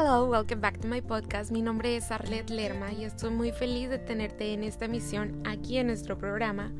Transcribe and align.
Hello, 0.00 0.26
welcome 0.26 0.60
back 0.60 0.78
to 0.78 0.86
my 0.86 1.00
podcast. 1.00 1.50
Mi 1.50 1.60
nombre 1.60 1.96
es 1.96 2.12
Arlette 2.12 2.50
Lerma 2.50 2.92
y 2.92 3.02
estoy 3.02 3.30
muy 3.30 3.50
feliz 3.50 3.90
de 3.90 3.98
tenerte 3.98 4.52
en 4.52 4.62
esta 4.62 4.84
emisión 4.84 5.42
aquí 5.44 5.76
en 5.76 5.88
nuestro 5.88 6.16
programa. 6.16 6.70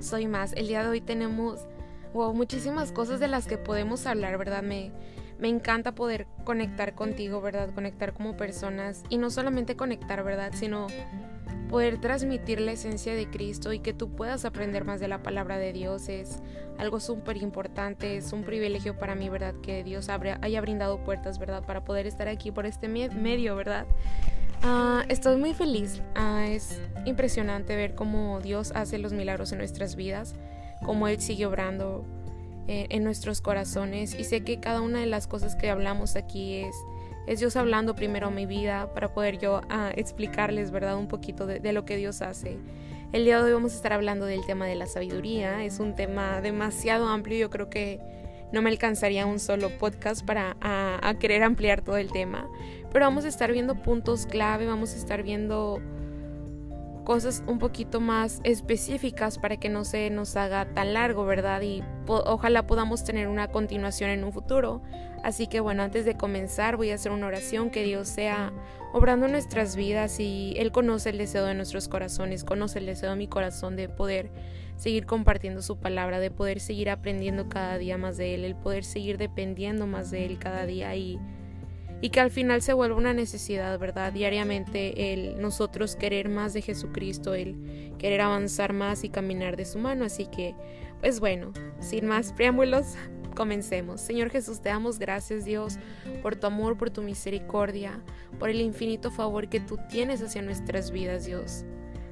Soy 0.00 0.26
más. 0.26 0.52
El 0.54 0.66
día 0.66 0.82
de 0.82 0.88
hoy 0.88 1.00
tenemos 1.00 1.68
muchísimas 2.12 2.90
cosas 2.90 3.20
de 3.20 3.28
las 3.28 3.46
que 3.46 3.58
podemos 3.58 4.08
hablar, 4.08 4.38
¿verdad? 4.38 4.64
Me, 4.64 4.90
me 5.38 5.46
encanta 5.46 5.94
poder 5.94 6.26
conectar 6.42 6.96
contigo, 6.96 7.40
¿verdad? 7.40 7.72
Conectar 7.72 8.12
como 8.12 8.36
personas 8.36 9.04
y 9.08 9.18
no 9.18 9.30
solamente 9.30 9.76
conectar, 9.76 10.24
¿verdad? 10.24 10.50
Sino 10.52 10.88
poder 11.74 11.98
transmitir 11.98 12.60
la 12.60 12.70
esencia 12.70 13.16
de 13.16 13.28
Cristo 13.28 13.72
y 13.72 13.80
que 13.80 13.92
tú 13.92 14.08
puedas 14.08 14.44
aprender 14.44 14.84
más 14.84 15.00
de 15.00 15.08
la 15.08 15.24
palabra 15.24 15.58
de 15.58 15.72
Dios 15.72 16.08
es 16.08 16.40
algo 16.78 17.00
súper 17.00 17.36
importante, 17.38 18.16
es 18.16 18.32
un 18.32 18.44
privilegio 18.44 18.96
para 18.96 19.16
mí, 19.16 19.28
¿verdad? 19.28 19.56
Que 19.60 19.82
Dios 19.82 20.08
haya 20.08 20.60
brindado 20.60 20.98
puertas, 20.98 21.40
¿verdad? 21.40 21.66
Para 21.66 21.84
poder 21.84 22.06
estar 22.06 22.28
aquí 22.28 22.52
por 22.52 22.64
este 22.64 22.86
medio, 22.86 23.56
¿verdad? 23.56 23.86
Ah, 24.62 25.04
estoy 25.08 25.36
muy 25.36 25.52
feliz, 25.52 26.00
ah, 26.14 26.46
es 26.46 26.80
impresionante 27.06 27.74
ver 27.74 27.96
cómo 27.96 28.38
Dios 28.40 28.70
hace 28.76 28.98
los 28.98 29.12
milagros 29.12 29.50
en 29.50 29.58
nuestras 29.58 29.96
vidas, 29.96 30.36
cómo 30.84 31.08
Él 31.08 31.20
sigue 31.20 31.44
obrando 31.44 32.04
eh, 32.68 32.86
en 32.90 33.02
nuestros 33.02 33.40
corazones 33.40 34.14
y 34.14 34.22
sé 34.22 34.44
que 34.44 34.60
cada 34.60 34.80
una 34.80 35.00
de 35.00 35.06
las 35.06 35.26
cosas 35.26 35.56
que 35.56 35.70
hablamos 35.70 36.14
aquí 36.14 36.58
es 36.58 36.76
es 37.26 37.40
Dios 37.40 37.56
hablando 37.56 37.94
primero 37.94 38.30
mi 38.30 38.46
vida 38.46 38.92
para 38.92 39.12
poder 39.12 39.38
yo 39.38 39.62
ah, 39.70 39.90
explicarles, 39.94 40.70
¿verdad? 40.70 40.96
Un 40.96 41.08
poquito 41.08 41.46
de, 41.46 41.72
lo 41.72 41.84
que 41.84 41.96
Dios 41.96 42.22
hace. 42.22 42.58
El 43.12 43.24
día 43.24 43.38
de 43.38 43.44
hoy 43.44 43.52
vamos 43.52 43.72
a 43.72 43.76
estar 43.76 43.92
hablando 43.92 44.26
del 44.26 44.44
tema 44.44 44.66
de 44.66 44.74
la 44.74 44.86
sabiduría. 44.86 45.64
Es 45.64 45.78
un 45.78 45.94
tema 45.94 46.40
demasiado 46.40 47.08
amplio. 47.08 47.38
Yo 47.38 47.50
creo 47.50 47.70
que 47.70 48.00
no 48.52 48.60
me 48.60 48.70
alcanzaría 48.70 49.24
un 49.26 49.38
solo 49.38 49.70
podcast 49.78 50.24
para 50.24 50.56
a 50.60 51.14
querer 51.18 51.42
ampliar 51.42 51.80
todo 51.82 51.96
el 51.96 52.10
tema. 52.10 52.48
Pero 52.92 53.06
vamos 53.06 53.24
a 53.24 53.28
estar 53.28 53.52
viendo 53.52 53.82
puntos 53.82 54.26
clave, 54.26 54.66
vamos 54.66 54.94
a 54.94 54.96
estar 54.96 55.22
viendo 55.22 55.80
cosas 57.04 57.42
un 57.46 57.58
poquito 57.58 58.00
más 58.00 58.40
específicas 58.44 59.38
para 59.38 59.56
que 59.58 59.68
no 59.68 59.84
se 59.84 60.10
nos 60.10 60.36
haga 60.36 60.66
tan 60.74 60.94
largo, 60.94 61.24
¿verdad? 61.24 61.60
Y 61.62 61.82
ojalá 62.06 62.66
podamos 62.66 63.04
tener 63.04 63.28
una 63.28 63.48
continuación 63.48 64.10
en 64.10 64.24
un 64.24 64.32
futuro. 64.32 64.82
Así 65.22 65.46
que 65.46 65.60
bueno, 65.60 65.82
antes 65.82 66.04
de 66.04 66.16
comenzar 66.16 66.76
voy 66.76 66.90
a 66.90 66.96
hacer 66.96 67.12
una 67.12 67.26
oración 67.26 67.70
que 67.70 67.82
Dios 67.82 68.08
sea 68.08 68.52
obrando 68.92 69.26
nuestras 69.28 69.74
vidas 69.76 70.20
y 70.20 70.54
Él 70.56 70.70
conoce 70.70 71.10
el 71.10 71.18
deseo 71.18 71.44
de 71.44 71.54
nuestros 71.54 71.88
corazones, 71.88 72.44
conoce 72.44 72.78
el 72.78 72.86
deseo 72.86 73.10
de 73.10 73.16
mi 73.16 73.26
corazón 73.26 73.76
de 73.76 73.88
poder 73.88 74.30
seguir 74.76 75.06
compartiendo 75.06 75.62
su 75.62 75.78
palabra, 75.78 76.20
de 76.20 76.30
poder 76.30 76.60
seguir 76.60 76.90
aprendiendo 76.90 77.48
cada 77.48 77.78
día 77.78 77.96
más 77.96 78.16
de 78.16 78.34
Él, 78.34 78.44
el 78.44 78.54
poder 78.54 78.84
seguir 78.84 79.18
dependiendo 79.18 79.86
más 79.86 80.10
de 80.10 80.26
Él 80.26 80.38
cada 80.38 80.66
día 80.66 80.94
y 80.94 81.18
y 82.04 82.10
que 82.10 82.20
al 82.20 82.30
final 82.30 82.60
se 82.60 82.74
vuelva 82.74 82.98
una 82.98 83.14
necesidad, 83.14 83.78
¿verdad? 83.78 84.12
Diariamente 84.12 85.14
el 85.14 85.40
nosotros 85.40 85.96
querer 85.96 86.28
más 86.28 86.52
de 86.52 86.60
Jesucristo, 86.60 87.32
el 87.32 87.94
querer 87.96 88.20
avanzar 88.20 88.74
más 88.74 89.04
y 89.04 89.08
caminar 89.08 89.56
de 89.56 89.64
su 89.64 89.78
mano. 89.78 90.04
Así 90.04 90.26
que, 90.26 90.54
pues 91.00 91.18
bueno, 91.18 91.54
sin 91.80 92.04
más 92.04 92.34
preámbulos, 92.34 92.96
comencemos. 93.34 94.02
Señor 94.02 94.28
Jesús, 94.28 94.60
te 94.60 94.68
damos 94.68 94.98
gracias, 94.98 95.46
Dios, 95.46 95.78
por 96.20 96.36
tu 96.36 96.46
amor, 96.46 96.76
por 96.76 96.90
tu 96.90 97.00
misericordia, 97.00 97.98
por 98.38 98.50
el 98.50 98.60
infinito 98.60 99.10
favor 99.10 99.48
que 99.48 99.60
tú 99.60 99.78
tienes 99.88 100.20
hacia 100.20 100.42
nuestras 100.42 100.90
vidas, 100.90 101.24
Dios. 101.24 101.64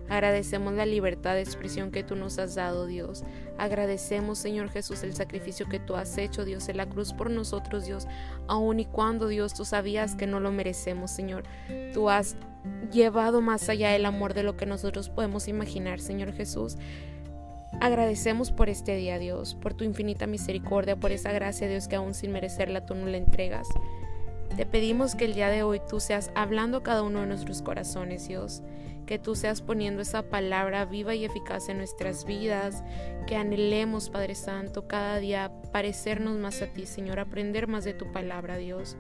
Agradecemos 0.09 0.73
la 0.73 0.87
libertad 0.87 1.35
de 1.35 1.43
expresión 1.43 1.91
que 1.91 2.03
tú 2.03 2.17
nos 2.17 2.39
has 2.39 2.55
dado, 2.55 2.87
Dios. 2.87 3.25
Agradecemos, 3.59 4.39
Señor 4.39 4.71
Jesús, 4.71 5.03
el 5.03 5.15
sacrificio 5.15 5.69
que 5.69 5.79
tú 5.79 5.95
has 5.95 6.17
hecho, 6.19 6.45
Dios, 6.45 6.69
en 6.69 6.77
la 6.77 6.89
cruz 6.89 7.13
por 7.13 7.31
nosotros, 7.31 7.85
Dios. 7.85 8.07
Aun 8.49 8.81
y 8.81 8.87
cuando, 8.87 9.29
Dios, 9.29 9.55
tú 9.55 9.65
sabías 9.65 10.15
que 10.15 10.27
no 10.27 10.41
lo 10.41 10.53
merecemos, 10.53 11.11
Señor. 11.11 11.45
Tú 11.93 12.11
has 12.11 12.37
llevado 12.91 13.41
más 13.41 13.69
allá 13.69 13.95
el 13.95 14.07
amor 14.07 14.35
de 14.35 14.43
lo 14.43 14.57
que 14.57 14.67
nosotros 14.67 15.09
podemos 15.09 15.49
imaginar, 15.49 16.01
Señor 16.01 16.33
Jesús. 16.33 16.77
Agradecemos 17.81 18.53
por 18.53 18.69
este 18.69 18.97
día, 18.97 19.19
Dios, 19.19 19.55
por 19.55 19.75
tu 19.75 19.85
infinita 19.85 20.27
misericordia, 20.27 20.97
por 20.97 21.11
esa 21.13 21.33
gracia, 21.33 21.69
Dios, 21.69 21.89
que 21.89 21.97
aún 21.97 22.15
sin 22.15 22.33
merecerla 22.33 22.87
tú 22.87 22.95
no 22.95 23.07
la 23.07 23.17
entregas. 23.17 23.69
Te 24.57 24.67
pedimos 24.67 25.15
que 25.15 25.25
el 25.25 25.35
día 25.35 25.49
de 25.49 25.63
hoy 25.63 25.81
tú 25.89 25.99
seas 25.99 26.31
hablando 26.35 26.79
a 26.79 26.83
cada 26.83 27.03
uno 27.03 27.21
de 27.21 27.27
nuestros 27.27 27.63
corazones, 27.63 28.29
Dios 28.29 28.63
que 29.07 29.19
tú 29.19 29.35
seas 29.35 29.63
poniendo 29.63 30.03
esa 30.03 30.23
palabra 30.23 30.85
viva 30.85 31.15
y 31.15 31.25
eficaz 31.25 31.69
en 31.69 31.79
nuestras 31.79 32.25
vidas, 32.25 32.83
que 33.27 33.37
anhelemos, 33.37 34.11
Padre 34.11 34.35
Santo, 34.35 34.87
cada 34.87 35.19
día 35.19 35.53
parecernos 35.73 36.37
más 36.39 36.63
a 36.63 36.67
ti, 36.67 36.87
Señor, 36.87 37.19
aprender 37.19 37.69
más 37.69 37.85
de 37.85 37.95
tu 37.95 38.11
palabra, 38.13 38.57
Dios. 38.57 38.97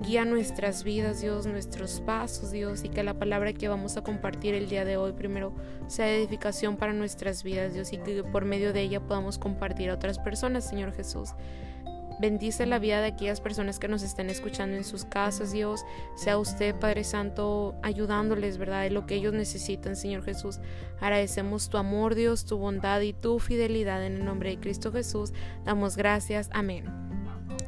Guía 0.00 0.24
nuestras 0.24 0.82
vidas, 0.84 1.20
Dios, 1.20 1.46
nuestros 1.46 2.00
pasos, 2.00 2.50
Dios, 2.50 2.84
y 2.84 2.88
que 2.88 3.02
la 3.02 3.14
palabra 3.14 3.52
que 3.52 3.68
vamos 3.68 3.96
a 3.96 4.02
compartir 4.02 4.54
el 4.54 4.68
día 4.68 4.84
de 4.84 4.96
hoy 4.96 5.12
primero 5.12 5.54
sea 5.86 6.10
edificación 6.12 6.76
para 6.76 6.92
nuestras 6.92 7.42
vidas, 7.42 7.74
Dios, 7.74 7.92
y 7.92 7.98
que 7.98 8.22
por 8.24 8.44
medio 8.44 8.72
de 8.72 8.82
ella 8.82 9.00
podamos 9.00 9.38
compartir 9.38 9.90
a 9.90 9.94
otras 9.94 10.18
personas, 10.18 10.68
Señor 10.68 10.92
Jesús. 10.92 11.30
Bendice 12.24 12.64
la 12.64 12.78
vida 12.78 13.02
de 13.02 13.08
aquellas 13.08 13.42
personas 13.42 13.78
que 13.78 13.86
nos 13.86 14.02
estén 14.02 14.30
escuchando 14.30 14.78
en 14.78 14.84
sus 14.84 15.04
casas, 15.04 15.52
Dios. 15.52 15.84
Sea 16.14 16.38
usted, 16.38 16.74
Padre 16.74 17.04
Santo, 17.04 17.74
ayudándoles, 17.82 18.56
¿verdad? 18.56 18.80
De 18.80 18.88
lo 18.88 19.04
que 19.04 19.16
ellos 19.16 19.34
necesitan, 19.34 19.94
Señor 19.94 20.24
Jesús. 20.24 20.58
Agradecemos 21.02 21.68
tu 21.68 21.76
amor, 21.76 22.14
Dios, 22.14 22.46
tu 22.46 22.56
bondad 22.56 23.02
y 23.02 23.12
tu 23.12 23.40
fidelidad 23.40 24.06
en 24.06 24.14
el 24.14 24.24
nombre 24.24 24.48
de 24.48 24.58
Cristo 24.58 24.90
Jesús. 24.90 25.34
Damos 25.66 25.98
gracias. 25.98 26.48
Amén. 26.54 26.86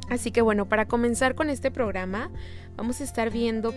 Así 0.09 0.31
que 0.31 0.41
bueno, 0.41 0.67
para 0.67 0.87
comenzar 0.87 1.35
con 1.35 1.51
este 1.51 1.69
programa, 1.69 2.31
vamos 2.75 2.99
a 2.99 3.03
estar 3.03 3.29
viendo 3.29 3.75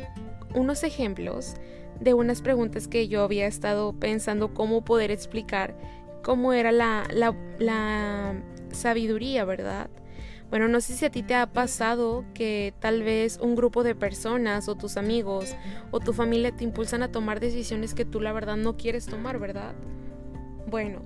unos 0.54 0.82
ejemplos 0.82 1.56
de 2.00 2.14
unas 2.14 2.40
preguntas 2.40 2.88
que 2.88 3.06
yo 3.06 3.22
había 3.22 3.46
estado 3.46 3.92
pensando 3.92 4.54
cómo 4.54 4.82
poder 4.82 5.10
explicar 5.10 5.76
cómo 6.22 6.54
era 6.54 6.72
la, 6.72 7.04
la, 7.12 7.36
la 7.58 8.34
sabiduría, 8.72 9.44
¿verdad? 9.44 9.90
Bueno, 10.50 10.66
no 10.66 10.80
sé 10.80 10.94
si 10.94 11.04
a 11.04 11.10
ti 11.10 11.22
te 11.22 11.36
ha 11.36 11.46
pasado 11.46 12.24
que 12.34 12.74
tal 12.80 13.04
vez 13.04 13.38
un 13.40 13.54
grupo 13.54 13.84
de 13.84 13.94
personas 13.94 14.68
o 14.68 14.74
tus 14.74 14.96
amigos 14.96 15.54
o 15.92 16.00
tu 16.00 16.12
familia 16.12 16.50
te 16.50 16.64
impulsan 16.64 17.04
a 17.04 17.12
tomar 17.12 17.38
decisiones 17.38 17.94
que 17.94 18.04
tú 18.04 18.20
la 18.20 18.32
verdad 18.32 18.56
no 18.56 18.76
quieres 18.76 19.06
tomar, 19.06 19.38
¿verdad? 19.38 19.74
Bueno, 20.66 21.02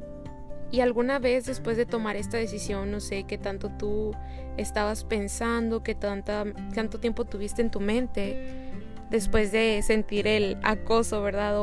y 0.71 0.81
alguna 0.81 1.19
vez 1.19 1.45
después 1.45 1.77
de 1.77 1.85
tomar 1.85 2.17
esta 2.17 2.39
decisión, 2.39 2.91
no 2.91 3.01
sé 3.01 3.25
qué 3.25 3.37
tanto 3.37 3.71
tú 3.79 4.13
estabas 4.57 5.05
pensando, 5.05 5.83
qué 5.83 5.95
tanta, 5.95 6.45
tanto 6.75 6.99
tiempo 6.99 7.27
tuviste 7.27 7.61
en 7.61 7.71
tu 7.71 7.81
mente 7.81 8.73
después 9.11 9.53
de 9.53 9.83
sentir 9.83 10.27
el 10.27 10.57
acoso, 10.63 11.23
¿verdad? 11.23 11.55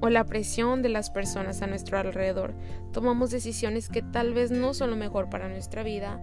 O 0.00 0.08
la 0.08 0.24
presión 0.24 0.82
de 0.82 0.88
las 0.88 1.10
personas 1.10 1.62
a 1.62 1.66
nuestro 1.66 1.98
alrededor. 1.98 2.54
Tomamos 2.92 3.30
decisiones 3.30 3.88
que 3.88 4.02
tal 4.02 4.34
vez 4.34 4.50
no 4.50 4.74
son 4.74 4.90
lo 4.90 4.96
mejor 4.96 5.28
para 5.28 5.48
nuestra 5.48 5.82
vida 5.82 6.20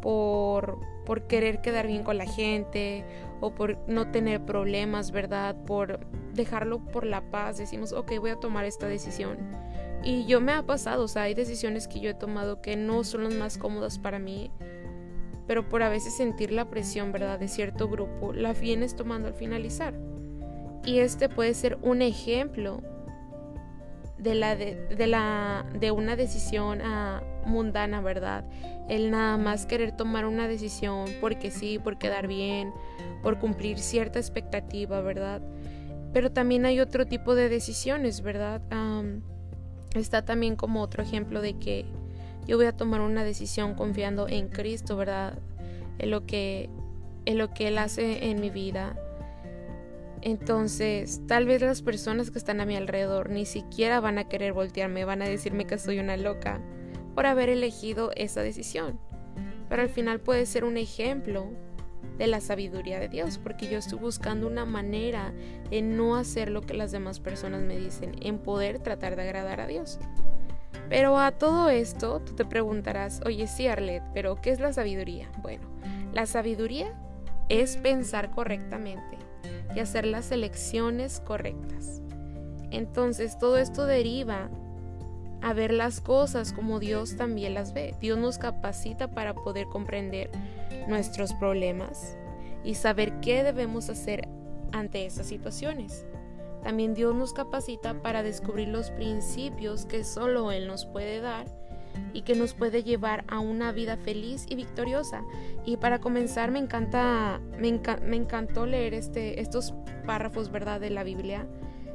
por, 0.00 0.78
por 1.04 1.26
querer 1.26 1.60
quedar 1.60 1.86
bien 1.86 2.02
con 2.02 2.18
la 2.18 2.26
gente 2.26 3.04
o 3.40 3.54
por 3.54 3.78
no 3.88 4.10
tener 4.10 4.44
problemas, 4.44 5.10
¿verdad? 5.10 5.56
Por 5.66 6.00
dejarlo 6.32 6.78
por 6.78 7.06
la 7.06 7.30
paz. 7.30 7.58
Decimos, 7.58 7.92
ok, 7.92 8.12
voy 8.18 8.30
a 8.30 8.36
tomar 8.36 8.64
esta 8.64 8.86
decisión. 8.86 9.38
Y 10.02 10.26
yo 10.26 10.40
me 10.40 10.52
ha 10.52 10.62
pasado, 10.62 11.04
o 11.04 11.08
sea, 11.08 11.22
hay 11.22 11.34
decisiones 11.34 11.88
que 11.88 12.00
yo 12.00 12.10
he 12.10 12.14
tomado 12.14 12.62
que 12.62 12.76
no 12.76 13.02
son 13.04 13.24
las 13.24 13.34
más 13.34 13.58
cómodas 13.58 13.98
para 13.98 14.18
mí, 14.18 14.50
pero 15.46 15.68
por 15.68 15.82
a 15.82 15.88
veces 15.88 16.16
sentir 16.16 16.52
la 16.52 16.70
presión, 16.70 17.10
¿verdad? 17.10 17.38
De 17.38 17.48
cierto 17.48 17.88
grupo, 17.88 18.32
la 18.32 18.52
vienes 18.52 18.94
tomando 18.94 19.28
al 19.28 19.34
finalizar. 19.34 19.94
Y 20.84 21.00
este 21.00 21.28
puede 21.28 21.54
ser 21.54 21.78
un 21.82 22.02
ejemplo 22.02 22.80
de, 24.18 24.34
la 24.34 24.56
de, 24.56 25.06
la, 25.06 25.64
de 25.78 25.90
una 25.90 26.16
decisión 26.16 26.80
ah, 26.82 27.22
mundana, 27.44 28.00
¿verdad? 28.00 28.44
El 28.88 29.10
nada 29.10 29.36
más 29.36 29.66
querer 29.66 29.92
tomar 29.92 30.26
una 30.26 30.48
decisión 30.48 31.06
porque 31.20 31.50
sí, 31.50 31.78
por 31.78 31.98
quedar 31.98 32.26
bien, 32.26 32.72
por 33.22 33.38
cumplir 33.38 33.78
cierta 33.78 34.18
expectativa, 34.18 35.00
¿verdad? 35.00 35.42
Pero 36.12 36.32
también 36.32 36.64
hay 36.66 36.80
otro 36.80 37.06
tipo 37.06 37.34
de 37.34 37.48
decisiones, 37.48 38.22
¿verdad? 38.22 38.62
está 39.94 40.24
también 40.24 40.54
como 40.54 40.82
otro 40.82 41.02
ejemplo 41.02 41.40
de 41.40 41.58
que 41.58 41.84
yo 42.46 42.56
voy 42.56 42.66
a 42.66 42.76
tomar 42.76 43.00
una 43.00 43.24
decisión 43.24 43.74
confiando 43.74 44.28
en 44.28 44.48
Cristo, 44.48 44.96
¿verdad? 44.96 45.38
En 45.98 46.10
lo 46.10 46.24
que, 46.26 46.70
en 47.24 47.38
lo 47.38 47.52
que 47.52 47.68
Él 47.68 47.78
hace 47.78 48.30
en 48.30 48.40
mi 48.40 48.50
vida 48.50 48.96
entonces, 50.22 51.20
tal 51.26 51.46
vez 51.46 51.62
las 51.62 51.82
personas 51.82 52.30
que 52.30 52.38
están 52.38 52.60
a 52.60 52.66
mi 52.66 52.76
alrededor 52.76 53.30
ni 53.30 53.46
siquiera 53.46 54.00
van 54.00 54.18
a 54.18 54.28
querer 54.28 54.52
voltearme, 54.52 55.04
van 55.04 55.22
a 55.22 55.28
decirme 55.28 55.66
que 55.66 55.78
soy 55.78 55.98
una 55.98 56.16
loca 56.16 56.60
por 57.14 57.26
haber 57.26 57.48
elegido 57.48 58.10
esa 58.16 58.42
decisión. 58.42 58.98
Pero 59.68 59.82
al 59.82 59.88
final 59.88 60.20
puede 60.20 60.46
ser 60.46 60.64
un 60.64 60.76
ejemplo 60.76 61.50
de 62.16 62.26
la 62.26 62.40
sabiduría 62.40 62.98
de 62.98 63.08
Dios, 63.08 63.38
porque 63.38 63.68
yo 63.68 63.78
estoy 63.78 63.98
buscando 63.98 64.46
una 64.46 64.64
manera 64.64 65.32
en 65.70 65.96
no 65.96 66.16
hacer 66.16 66.50
lo 66.50 66.62
que 66.62 66.74
las 66.74 66.90
demás 66.90 67.20
personas 67.20 67.62
me 67.62 67.76
dicen, 67.76 68.16
en 68.20 68.38
poder 68.38 68.78
tratar 68.80 69.14
de 69.14 69.22
agradar 69.22 69.60
a 69.60 69.66
Dios. 69.66 69.98
Pero 70.88 71.18
a 71.18 71.32
todo 71.32 71.68
esto, 71.68 72.20
tú 72.20 72.34
te 72.34 72.44
preguntarás, 72.44 73.20
oye, 73.26 73.46
sí, 73.46 73.68
Arlet, 73.68 74.02
pero 74.14 74.40
¿qué 74.40 74.50
es 74.50 74.58
la 74.58 74.72
sabiduría? 74.72 75.30
Bueno, 75.42 75.68
la 76.12 76.26
sabiduría 76.26 76.94
es 77.48 77.76
pensar 77.76 78.30
correctamente 78.30 79.27
y 79.74 79.80
hacer 79.80 80.06
las 80.06 80.30
elecciones 80.32 81.20
correctas. 81.20 82.00
Entonces 82.70 83.38
todo 83.38 83.58
esto 83.58 83.86
deriva 83.86 84.48
a 85.40 85.52
ver 85.52 85.72
las 85.72 86.00
cosas 86.00 86.52
como 86.52 86.80
Dios 86.80 87.16
también 87.16 87.54
las 87.54 87.72
ve. 87.72 87.94
Dios 88.00 88.18
nos 88.18 88.38
capacita 88.38 89.08
para 89.08 89.34
poder 89.34 89.66
comprender 89.66 90.30
nuestros 90.88 91.32
problemas 91.34 92.16
y 92.64 92.74
saber 92.74 93.20
qué 93.20 93.42
debemos 93.42 93.88
hacer 93.88 94.28
ante 94.72 95.06
esas 95.06 95.26
situaciones. 95.26 96.06
También 96.62 96.94
Dios 96.94 97.14
nos 97.14 97.32
capacita 97.32 98.02
para 98.02 98.22
descubrir 98.22 98.68
los 98.68 98.90
principios 98.90 99.86
que 99.86 100.04
solo 100.04 100.50
Él 100.50 100.66
nos 100.66 100.86
puede 100.86 101.20
dar 101.20 101.46
y 102.12 102.22
que 102.22 102.34
nos 102.34 102.54
puede 102.54 102.82
llevar 102.82 103.24
a 103.28 103.38
una 103.38 103.72
vida 103.72 103.96
feliz 103.96 104.46
y 104.48 104.54
victoriosa. 104.54 105.22
Y 105.64 105.76
para 105.76 106.00
comenzar 106.00 106.50
me 106.50 106.58
encanta 106.58 107.40
me, 107.58 108.16
encantó 108.16 108.66
leer 108.66 108.94
este 108.94 109.40
estos 109.40 109.74
párrafos, 110.06 110.50
¿verdad?, 110.50 110.80
de 110.80 110.90
la 110.90 111.04
Biblia. 111.04 111.46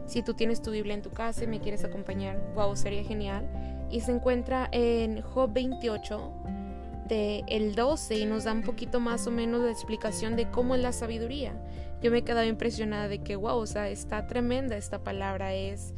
Si 0.06 0.22
tú 0.22 0.34
tienes 0.34 0.62
tu 0.62 0.72
Biblia 0.72 0.94
en 0.94 1.02
tu 1.02 1.12
casa 1.12 1.44
y 1.44 1.48
me 1.48 1.62
quieres 1.62 1.84
acompañar, 1.84 2.40
wow, 2.56 2.76
sería 2.76 3.04
genial. 3.04 3.50
Y 3.90 4.02
se 4.02 4.12
encuentra 4.12 4.70
en 4.72 5.22
Job 5.22 5.54
28 5.54 6.34
de 7.08 7.44
el 7.48 7.76
12 7.76 8.18
y 8.18 8.26
nos 8.26 8.44
da 8.46 8.54
un 8.54 8.64
poquito 8.64 9.00
más 9.00 9.28
o 9.28 9.32
menos 9.32 9.62
la 9.62 9.72
explicación 9.72 10.36
de 10.36 10.50
cómo 10.50 10.76
es 10.76 10.82
la 10.82 10.92
sabiduría. 10.92 11.54
Yo 12.02 12.12
me 12.12 12.20
he 12.20 12.24
quedado 12.24 12.46
impresionada 12.46 13.08
de 13.08 13.20
que 13.20 13.36
wow, 13.36 13.58
o 13.58 13.66
sea, 13.66 13.90
está 13.90 14.28
tremenda 14.28 14.76
esta 14.78 15.04
palabra, 15.04 15.54
es 15.54 15.94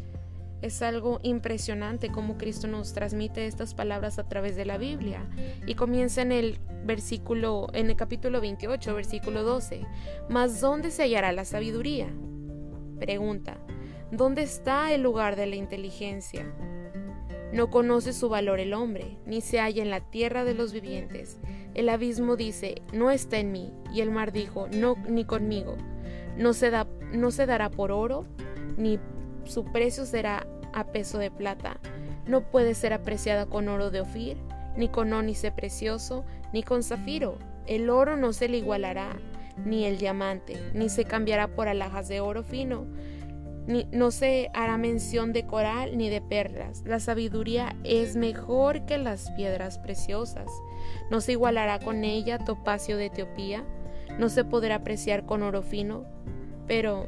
es 0.65 0.81
algo 0.81 1.19
impresionante 1.21 2.12
cómo 2.12 2.38
Cristo 2.38 2.67
nos 2.67 2.94
transmite 2.94 3.45
estas 3.45 3.75
palabras 3.75 4.17
a 4.17 4.27
través 4.27 4.56
de 4.56 4.65
la 4.65 4.77
Biblia. 4.77 5.29
Y 5.67 5.75
comienza 5.75 6.23
en 6.23 6.31
el 6.31 6.59
versículo, 6.83 7.67
en 7.73 7.89
el 7.89 7.95
capítulo 7.95 8.41
28, 8.41 8.95
versículo 8.95 9.44
12. 9.44 9.85
Mas 10.27 10.59
¿dónde 10.59 10.89
se 10.89 11.03
hallará 11.03 11.31
la 11.31 11.45
sabiduría? 11.45 12.07
Pregunta. 13.00 13.57
¿Dónde 14.12 14.41
está 14.41 14.91
el 14.91 15.03
lugar 15.03 15.35
de 15.35 15.45
la 15.45 15.56
inteligencia? 15.56 16.45
No 17.53 17.69
conoce 17.69 18.11
su 18.11 18.27
valor 18.27 18.59
el 18.59 18.73
hombre, 18.73 19.18
ni 19.25 19.41
se 19.41 19.59
halla 19.59 19.83
en 19.83 19.91
la 19.91 20.01
tierra 20.01 20.44
de 20.44 20.56
los 20.56 20.73
vivientes. 20.73 21.39
El 21.75 21.89
abismo 21.89 22.35
dice, 22.38 22.81
no 22.91 23.11
está 23.11 23.38
en 23.38 23.51
mí, 23.51 23.71
y 23.94 24.01
el 24.01 24.09
mar 24.09 24.31
dijo, 24.31 24.68
no, 24.69 24.95
ni 25.07 25.25
conmigo. 25.25 25.77
No 26.38 26.53
se, 26.53 26.71
da, 26.71 26.88
no 27.13 27.31
se 27.31 27.45
dará 27.45 27.69
por 27.69 27.91
oro, 27.91 28.25
ni 28.77 29.00
su 29.45 29.63
precio 29.65 30.06
será 30.06 30.47
a 30.75 30.83
peso 30.83 31.18
de 31.18 31.31
plata. 31.31 31.80
No 32.27 32.42
puede 32.42 32.75
ser 32.75 32.94
apreciada 32.94 33.48
con 33.48 33.68
oro 33.68 33.89
de 33.89 34.01
Ofir, 34.01 34.38
ni 34.77 34.89
con 34.89 35.12
ónice 35.13 35.51
precioso, 35.51 36.25
ni 36.54 36.62
con 36.62 36.83
zafiro. 36.83 37.39
El 37.66 37.89
oro 37.89 38.18
no 38.18 38.33
se 38.33 38.48
le 38.48 38.57
igualará, 38.57 39.18
ni 39.63 39.86
el 39.86 39.98
diamante, 39.98 40.57
ni 40.74 40.89
se 40.89 41.06
cambiará 41.06 41.48
por 41.48 41.68
alhajas 41.68 42.07
de 42.07 42.19
oro 42.19 42.44
fino. 42.44 42.86
Ni, 43.68 43.88
no 43.92 44.12
se 44.12 44.51
hará 44.54 44.77
mención 44.77 45.33
de 45.33 45.48
coral 45.48 45.98
ni 45.98 46.10
de 46.10 46.22
perlas. 46.22 46.83
La 46.86 47.00
sabiduría 47.00 47.75
es 47.83 48.16
mejor 48.16 48.86
que 48.86 48.98
las 48.98 49.31
piedras 49.31 49.80
preciosas. 49.80 50.51
No 51.10 51.19
se 51.21 51.31
igualará 51.31 51.80
con 51.80 52.04
ella 52.04 52.38
topacio 52.38 52.98
de 52.98 53.07
Etiopía. 53.07 53.66
No 54.19 54.30
se 54.30 54.44
podrá 54.44 54.75
apreciar 54.75 55.25
con 55.25 55.42
oro 55.42 55.63
fino. 55.63 56.06
Pero 56.68 57.07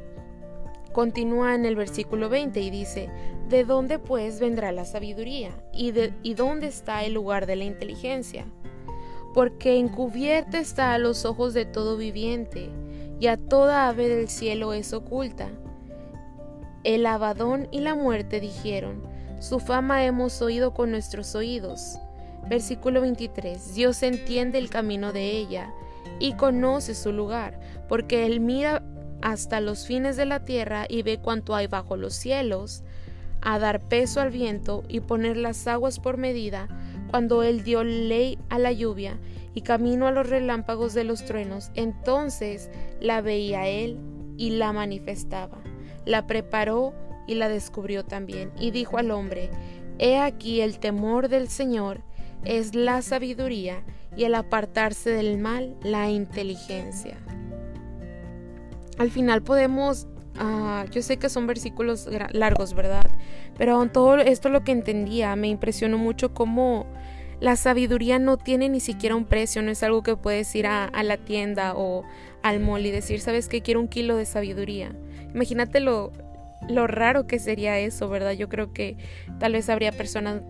Continúa 0.92 1.54
en 1.54 1.64
el 1.64 1.76
versículo 1.76 2.28
20 2.28 2.60
y 2.60 2.70
dice, 2.70 3.10
¿de 3.48 3.64
dónde 3.64 3.98
pues 3.98 4.40
vendrá 4.40 4.72
la 4.72 4.84
sabiduría? 4.84 5.50
¿Y, 5.72 5.92
de, 5.92 6.12
¿Y 6.22 6.34
dónde 6.34 6.66
está 6.66 7.04
el 7.04 7.14
lugar 7.14 7.46
de 7.46 7.56
la 7.56 7.64
inteligencia? 7.64 8.46
Porque 9.34 9.78
encubierta 9.78 10.58
está 10.58 10.94
a 10.94 10.98
los 10.98 11.24
ojos 11.24 11.54
de 11.54 11.66
todo 11.66 11.96
viviente, 11.96 12.70
y 13.20 13.26
a 13.26 13.36
toda 13.36 13.88
ave 13.88 14.08
del 14.08 14.28
cielo 14.28 14.72
es 14.72 14.92
oculta. 14.92 15.48
El 16.84 17.04
abadón 17.06 17.68
y 17.70 17.80
la 17.80 17.94
muerte 17.94 18.40
dijeron, 18.40 19.02
su 19.40 19.58
fama 19.60 20.04
hemos 20.04 20.40
oído 20.42 20.72
con 20.72 20.90
nuestros 20.90 21.34
oídos. 21.34 21.98
Versículo 22.48 23.00
23, 23.00 23.74
Dios 23.74 24.02
entiende 24.02 24.58
el 24.58 24.70
camino 24.70 25.12
de 25.12 25.30
ella 25.32 25.72
y 26.18 26.32
conoce 26.34 26.94
su 26.94 27.12
lugar, 27.12 27.60
porque 27.88 28.24
él 28.26 28.40
mira 28.40 28.82
hasta 29.22 29.60
los 29.60 29.86
fines 29.86 30.16
de 30.16 30.26
la 30.26 30.44
tierra 30.44 30.86
y 30.88 31.02
ve 31.02 31.18
cuánto 31.18 31.54
hay 31.54 31.66
bajo 31.66 31.96
los 31.96 32.14
cielos, 32.14 32.82
a 33.40 33.58
dar 33.58 33.80
peso 33.80 34.20
al 34.20 34.30
viento 34.30 34.82
y 34.88 35.00
poner 35.00 35.36
las 35.36 35.66
aguas 35.66 36.00
por 36.00 36.16
medida, 36.16 36.68
cuando 37.10 37.42
él 37.42 37.62
dio 37.62 37.84
ley 37.84 38.38
a 38.48 38.58
la 38.58 38.72
lluvia 38.72 39.18
y 39.54 39.62
camino 39.62 40.06
a 40.06 40.12
los 40.12 40.28
relámpagos 40.28 40.94
de 40.94 41.04
los 41.04 41.24
truenos, 41.24 41.70
entonces 41.74 42.70
la 43.00 43.20
veía 43.20 43.66
él 43.68 43.98
y 44.36 44.50
la 44.50 44.72
manifestaba, 44.72 45.58
la 46.04 46.26
preparó 46.26 46.94
y 47.26 47.34
la 47.34 47.48
descubrió 47.48 48.04
también, 48.04 48.52
y 48.58 48.70
dijo 48.70 48.98
al 48.98 49.10
hombre, 49.10 49.50
He 49.98 50.18
aquí 50.18 50.60
el 50.60 50.78
temor 50.78 51.28
del 51.28 51.48
Señor 51.48 52.02
es 52.44 52.74
la 52.74 53.02
sabiduría 53.02 53.82
y 54.16 54.24
el 54.24 54.34
apartarse 54.34 55.10
del 55.10 55.38
mal 55.38 55.76
la 55.82 56.08
inteligencia 56.08 57.18
al 58.98 59.10
final 59.10 59.42
podemos, 59.42 60.06
ah, 60.36 60.84
yo 60.90 61.02
sé 61.02 61.16
que 61.16 61.28
son 61.28 61.46
versículos 61.46 62.08
largos, 62.32 62.74
¿verdad? 62.74 63.06
Pero 63.56 63.84
todo 63.86 64.18
esto 64.18 64.48
lo 64.48 64.64
que 64.64 64.72
entendía 64.72 65.34
me 65.36 65.48
impresionó 65.48 65.98
mucho 65.98 66.34
cómo 66.34 66.86
la 67.40 67.54
sabiduría 67.56 68.18
no 68.18 68.36
tiene 68.36 68.68
ni 68.68 68.80
siquiera 68.80 69.14
un 69.14 69.24
precio, 69.24 69.62
no 69.62 69.70
es 69.70 69.82
algo 69.82 70.02
que 70.02 70.16
puedes 70.16 70.52
ir 70.56 70.66
a, 70.66 70.90
la 71.02 71.16
tienda 71.16 71.74
o 71.76 72.02
al 72.42 72.60
mall 72.60 72.84
y 72.84 72.90
decir, 72.90 73.20
¿sabes 73.20 73.48
qué? 73.48 73.62
Quiero 73.62 73.80
un 73.80 73.88
kilo 73.88 74.16
de 74.16 74.26
sabiduría. 74.26 74.92
Imagínate 75.34 75.78
lo, 75.80 76.12
lo 76.68 76.86
raro 76.88 77.26
que 77.26 77.38
sería 77.38 77.78
eso, 77.78 78.08
¿verdad? 78.08 78.32
Yo 78.32 78.48
creo 78.48 78.72
que 78.72 78.96
tal 79.38 79.52
vez 79.52 79.68
habría 79.68 79.92
personas 79.92 80.42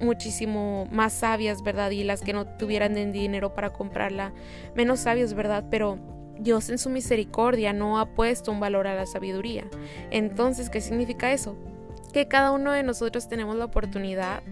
muchísimo 0.00 0.86
más 0.90 1.12
sabias, 1.12 1.62
¿verdad? 1.62 1.90
Y 1.90 2.04
las 2.04 2.20
que 2.20 2.32
no 2.32 2.46
tuvieran 2.46 2.94
dinero 3.12 3.54
para 3.54 3.70
comprarla, 3.70 4.32
menos 4.74 5.00
sabias, 5.00 5.32
¿verdad? 5.34 5.64
Pero 5.70 5.98
Dios 6.40 6.70
en 6.70 6.78
su 6.78 6.90
misericordia 6.90 7.72
no 7.72 8.00
ha 8.00 8.06
puesto 8.14 8.50
un 8.50 8.60
valor 8.60 8.86
a 8.86 8.94
la 8.94 9.06
sabiduría. 9.06 9.66
Entonces, 10.10 10.70
¿qué 10.70 10.80
significa 10.80 11.32
eso? 11.32 11.56
Que 12.12 12.28
cada 12.28 12.50
uno 12.50 12.72
de 12.72 12.82
nosotros 12.82 13.28
tenemos 13.28 13.56
la 13.56 13.66
oportunidad 13.66 14.42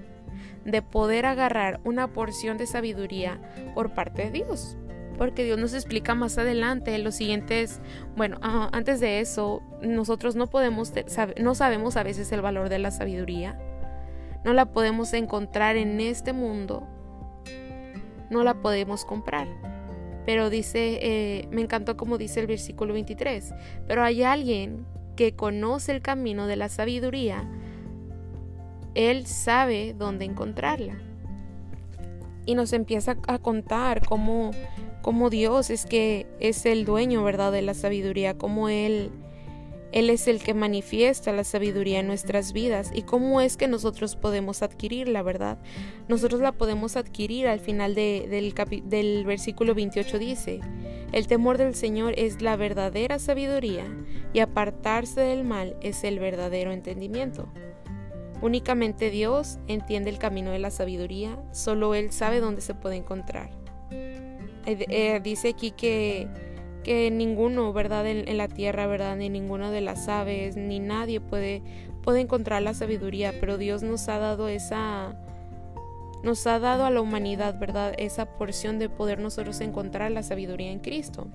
de 0.64 0.82
poder 0.82 1.26
agarrar 1.26 1.80
una 1.84 2.12
porción 2.12 2.58
de 2.58 2.66
sabiduría 2.66 3.40
por 3.74 3.94
parte 3.94 4.24
de 4.24 4.30
Dios. 4.30 4.76
Porque 5.16 5.44
Dios 5.44 5.58
nos 5.58 5.74
explica 5.74 6.14
más 6.14 6.38
adelante 6.38 6.96
lo 6.98 7.10
siguiente 7.10 7.62
es, 7.62 7.80
bueno, 8.16 8.38
ah, 8.42 8.68
antes 8.72 9.00
de 9.00 9.20
eso, 9.20 9.62
nosotros 9.82 10.36
no 10.36 10.46
podemos, 10.46 10.92
no 11.40 11.54
sabemos 11.54 11.96
a 11.96 12.04
veces 12.04 12.30
el 12.30 12.42
valor 12.42 12.68
de 12.68 12.78
la 12.78 12.90
sabiduría. 12.90 13.58
No 14.44 14.52
la 14.52 14.66
podemos 14.66 15.12
encontrar 15.14 15.76
en 15.76 16.00
este 16.00 16.32
mundo. 16.32 16.86
No 18.30 18.44
la 18.44 18.60
podemos 18.60 19.04
comprar. 19.04 19.48
Pero 20.28 20.50
dice, 20.50 20.98
eh, 21.00 21.48
me 21.50 21.62
encantó 21.62 21.96
como 21.96 22.18
dice 22.18 22.40
el 22.40 22.46
versículo 22.46 22.92
23, 22.92 23.54
pero 23.86 24.02
hay 24.02 24.24
alguien 24.24 24.84
que 25.16 25.34
conoce 25.34 25.90
el 25.90 26.02
camino 26.02 26.46
de 26.46 26.56
la 26.56 26.68
sabiduría, 26.68 27.50
él 28.94 29.24
sabe 29.24 29.94
dónde 29.96 30.26
encontrarla. 30.26 30.98
Y 32.44 32.56
nos 32.56 32.74
empieza 32.74 33.16
a 33.26 33.38
contar 33.38 34.06
cómo, 34.06 34.50
cómo 35.00 35.30
Dios 35.30 35.70
es 35.70 35.86
que 35.86 36.26
es 36.40 36.66
el 36.66 36.84
dueño, 36.84 37.24
¿verdad?, 37.24 37.50
de 37.50 37.62
la 37.62 37.72
sabiduría, 37.72 38.36
cómo 38.36 38.68
Él 38.68 39.10
él 39.92 40.10
es 40.10 40.28
el 40.28 40.42
que 40.42 40.52
manifiesta 40.52 41.32
la 41.32 41.44
sabiduría 41.44 42.00
en 42.00 42.06
nuestras 42.06 42.52
vidas 42.52 42.90
y 42.92 43.02
cómo 43.02 43.40
es 43.40 43.56
que 43.56 43.68
nosotros 43.68 44.16
podemos 44.16 44.62
adquirir 44.62 45.08
la 45.08 45.22
verdad. 45.22 45.58
Nosotros 46.08 46.40
la 46.40 46.52
podemos 46.52 46.96
adquirir 46.96 47.46
al 47.46 47.60
final 47.60 47.94
del, 47.94 48.54
del 48.84 49.24
versículo 49.24 49.74
28 49.74 50.18
dice, 50.18 50.60
el 51.12 51.26
temor 51.26 51.56
del 51.56 51.74
Señor 51.74 52.14
es 52.18 52.42
la 52.42 52.56
verdadera 52.56 53.18
sabiduría 53.18 53.84
y 54.34 54.40
apartarse 54.40 55.22
del 55.22 55.44
mal 55.44 55.76
es 55.80 56.04
el 56.04 56.18
verdadero 56.18 56.72
entendimiento. 56.72 57.48
Únicamente 58.42 59.10
Dios 59.10 59.58
entiende 59.66 60.10
el 60.10 60.18
camino 60.18 60.50
de 60.50 60.58
la 60.58 60.70
sabiduría, 60.70 61.42
solo 61.52 61.94
Él 61.94 62.12
sabe 62.12 62.40
dónde 62.40 62.60
se 62.60 62.74
puede 62.74 62.96
encontrar. 62.96 63.50
Eh, 63.90 64.84
eh, 64.90 65.20
dice 65.22 65.48
aquí 65.48 65.70
que 65.70 66.28
que 66.82 67.10
ninguno, 67.10 67.72
¿verdad? 67.72 68.06
En, 68.06 68.36
la 68.36 68.48
tierra, 68.48 68.86
¿verdad? 68.86 69.16
Ni 69.16 69.28
ninguna 69.28 69.70
de 69.70 69.80
las 69.80 70.08
aves, 70.08 70.56
ni 70.56 70.80
nadie 70.80 71.20
puede, 71.20 71.62
puede 72.02 72.20
encontrar 72.20 72.62
la 72.62 72.74
sabiduría, 72.74 73.34
pero 73.40 73.58
Dios 73.58 73.82
nos 73.82 74.08
ha 74.08 74.18
dado 74.18 74.48
esa, 74.48 75.14
nos 76.22 76.46
ha 76.46 76.58
dado 76.58 76.84
a 76.84 76.90
la 76.90 77.00
humanidad, 77.00 77.58
¿verdad? 77.58 77.94
Esa 77.98 78.26
porción 78.26 78.78
de 78.78 78.88
poder 78.88 79.18
nosotros 79.20 79.60
encontrar 79.60 80.10
la 80.10 80.22
sabiduría 80.22 80.70
en 80.70 80.80
Cristo. 80.80 81.28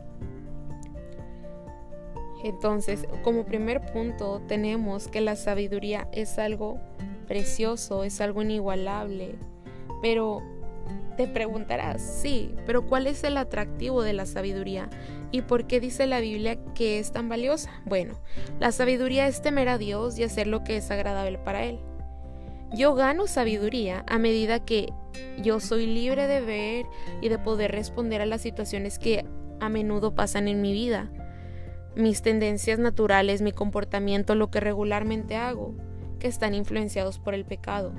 Entonces, 2.43 3.07
como 3.23 3.45
primer 3.45 3.81
punto, 3.93 4.41
tenemos 4.47 5.07
que 5.07 5.21
la 5.21 5.35
sabiduría 5.35 6.09
es 6.11 6.37
algo 6.37 6.79
precioso, 7.27 8.03
es 8.03 8.19
algo 8.19 8.41
inigualable, 8.41 9.35
pero 10.01 10.41
Te 11.17 11.27
preguntarás, 11.27 12.01
sí, 12.01 12.55
pero 12.65 12.87
¿cuál 12.87 13.05
es 13.05 13.23
el 13.23 13.37
atractivo 13.37 14.01
de 14.01 14.13
la 14.13 14.25
sabiduría? 14.25 14.89
¿Y 15.33 15.41
por 15.41 15.65
qué 15.65 15.79
dice 15.79 16.05
la 16.05 16.19
Biblia 16.19 16.59
que 16.75 16.99
es 16.99 17.11
tan 17.11 17.27
valiosa? 17.27 17.71
Bueno, 17.85 18.13
la 18.59 18.71
sabiduría 18.71 19.27
es 19.27 19.41
temer 19.41 19.67
a 19.67 19.79
Dios 19.79 20.19
y 20.19 20.23
hacer 20.23 20.45
lo 20.45 20.63
que 20.63 20.77
es 20.77 20.91
agradable 20.91 21.39
para 21.39 21.63
Él. 21.63 21.79
Yo 22.71 22.93
gano 22.93 23.25
sabiduría 23.25 24.05
a 24.07 24.19
medida 24.19 24.63
que 24.63 24.93
yo 25.41 25.59
soy 25.59 25.87
libre 25.87 26.27
de 26.27 26.41
ver 26.41 26.85
y 27.19 27.29
de 27.29 27.39
poder 27.39 27.71
responder 27.71 28.21
a 28.21 28.27
las 28.27 28.41
situaciones 28.41 28.99
que 28.99 29.25
a 29.59 29.69
menudo 29.69 30.13
pasan 30.13 30.47
en 30.47 30.61
mi 30.61 30.71
vida. 30.71 31.09
Mis 31.95 32.21
tendencias 32.21 32.77
naturales, 32.77 33.41
mi 33.41 33.51
comportamiento, 33.51 34.35
lo 34.35 34.51
que 34.51 34.59
regularmente 34.59 35.35
hago, 35.35 35.73
que 36.19 36.27
están 36.27 36.53
influenciados 36.53 37.17
por 37.17 37.33
el 37.33 37.43
pecado. 37.43 37.91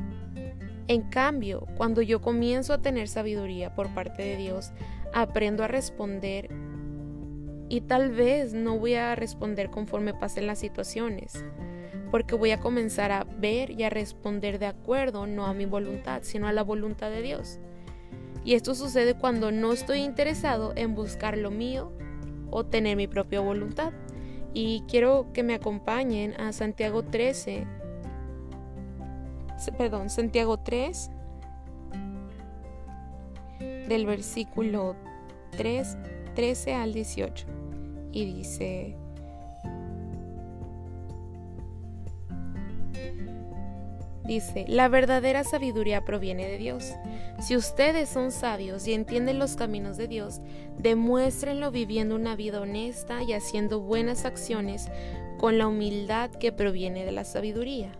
En 0.86 1.02
cambio, 1.02 1.66
cuando 1.76 2.00
yo 2.00 2.20
comienzo 2.20 2.74
a 2.74 2.80
tener 2.80 3.08
sabiduría 3.08 3.74
por 3.74 3.92
parte 3.92 4.22
de 4.22 4.36
Dios, 4.36 4.70
aprendo 5.12 5.64
a 5.64 5.68
responder 5.68 6.48
y 7.74 7.80
tal 7.80 8.12
vez 8.12 8.54
no 8.54 8.78
voy 8.78 8.94
a 8.94 9.16
responder 9.16 9.68
conforme 9.68 10.14
pasen 10.14 10.46
las 10.46 10.60
situaciones 10.60 11.44
porque 12.14 12.36
voy 12.36 12.52
a 12.52 12.60
comenzar 12.60 13.10
a 13.10 13.24
ver 13.24 13.72
y 13.72 13.82
a 13.82 13.90
responder 13.90 14.60
de 14.60 14.66
acuerdo 14.66 15.26
no 15.26 15.46
a 15.46 15.52
mi 15.52 15.66
voluntad, 15.66 16.20
sino 16.22 16.46
a 16.46 16.52
la 16.52 16.62
voluntad 16.62 17.10
de 17.10 17.22
Dios. 17.22 17.58
Y 18.44 18.54
esto 18.54 18.76
sucede 18.76 19.14
cuando 19.14 19.50
no 19.50 19.72
estoy 19.72 19.98
interesado 19.98 20.72
en 20.76 20.94
buscar 20.94 21.36
lo 21.36 21.50
mío 21.50 21.90
o 22.52 22.64
tener 22.64 22.96
mi 22.96 23.08
propia 23.08 23.40
voluntad. 23.40 23.92
Y 24.52 24.84
quiero 24.86 25.32
que 25.32 25.42
me 25.42 25.54
acompañen 25.54 26.40
a 26.40 26.52
Santiago 26.52 27.02
13, 27.02 27.66
perdón, 29.76 30.08
Santiago 30.08 30.58
3, 30.58 31.10
del 33.88 34.06
versículo 34.06 34.94
3, 35.56 35.98
13 36.36 36.74
al 36.74 36.94
18. 36.94 37.63
Y 38.14 38.26
dice, 38.26 38.96
Dice, 44.24 44.64
la 44.68 44.88
verdadera 44.88 45.44
sabiduría 45.44 46.04
proviene 46.04 46.46
de 46.46 46.56
Dios. 46.56 46.94
Si 47.40 47.56
ustedes 47.56 48.08
son 48.08 48.30
sabios 48.30 48.86
y 48.86 48.94
entienden 48.94 49.38
los 49.38 49.56
caminos 49.56 49.98
de 49.98 50.08
Dios, 50.08 50.40
demuéstrenlo 50.78 51.70
viviendo 51.70 52.14
una 52.14 52.34
vida 52.36 52.60
honesta 52.60 53.22
y 53.22 53.34
haciendo 53.34 53.80
buenas 53.80 54.24
acciones 54.24 54.88
con 55.38 55.58
la 55.58 55.66
humildad 55.66 56.30
que 56.30 56.52
proviene 56.52 57.04
de 57.04 57.12
la 57.12 57.24
sabiduría. 57.24 57.92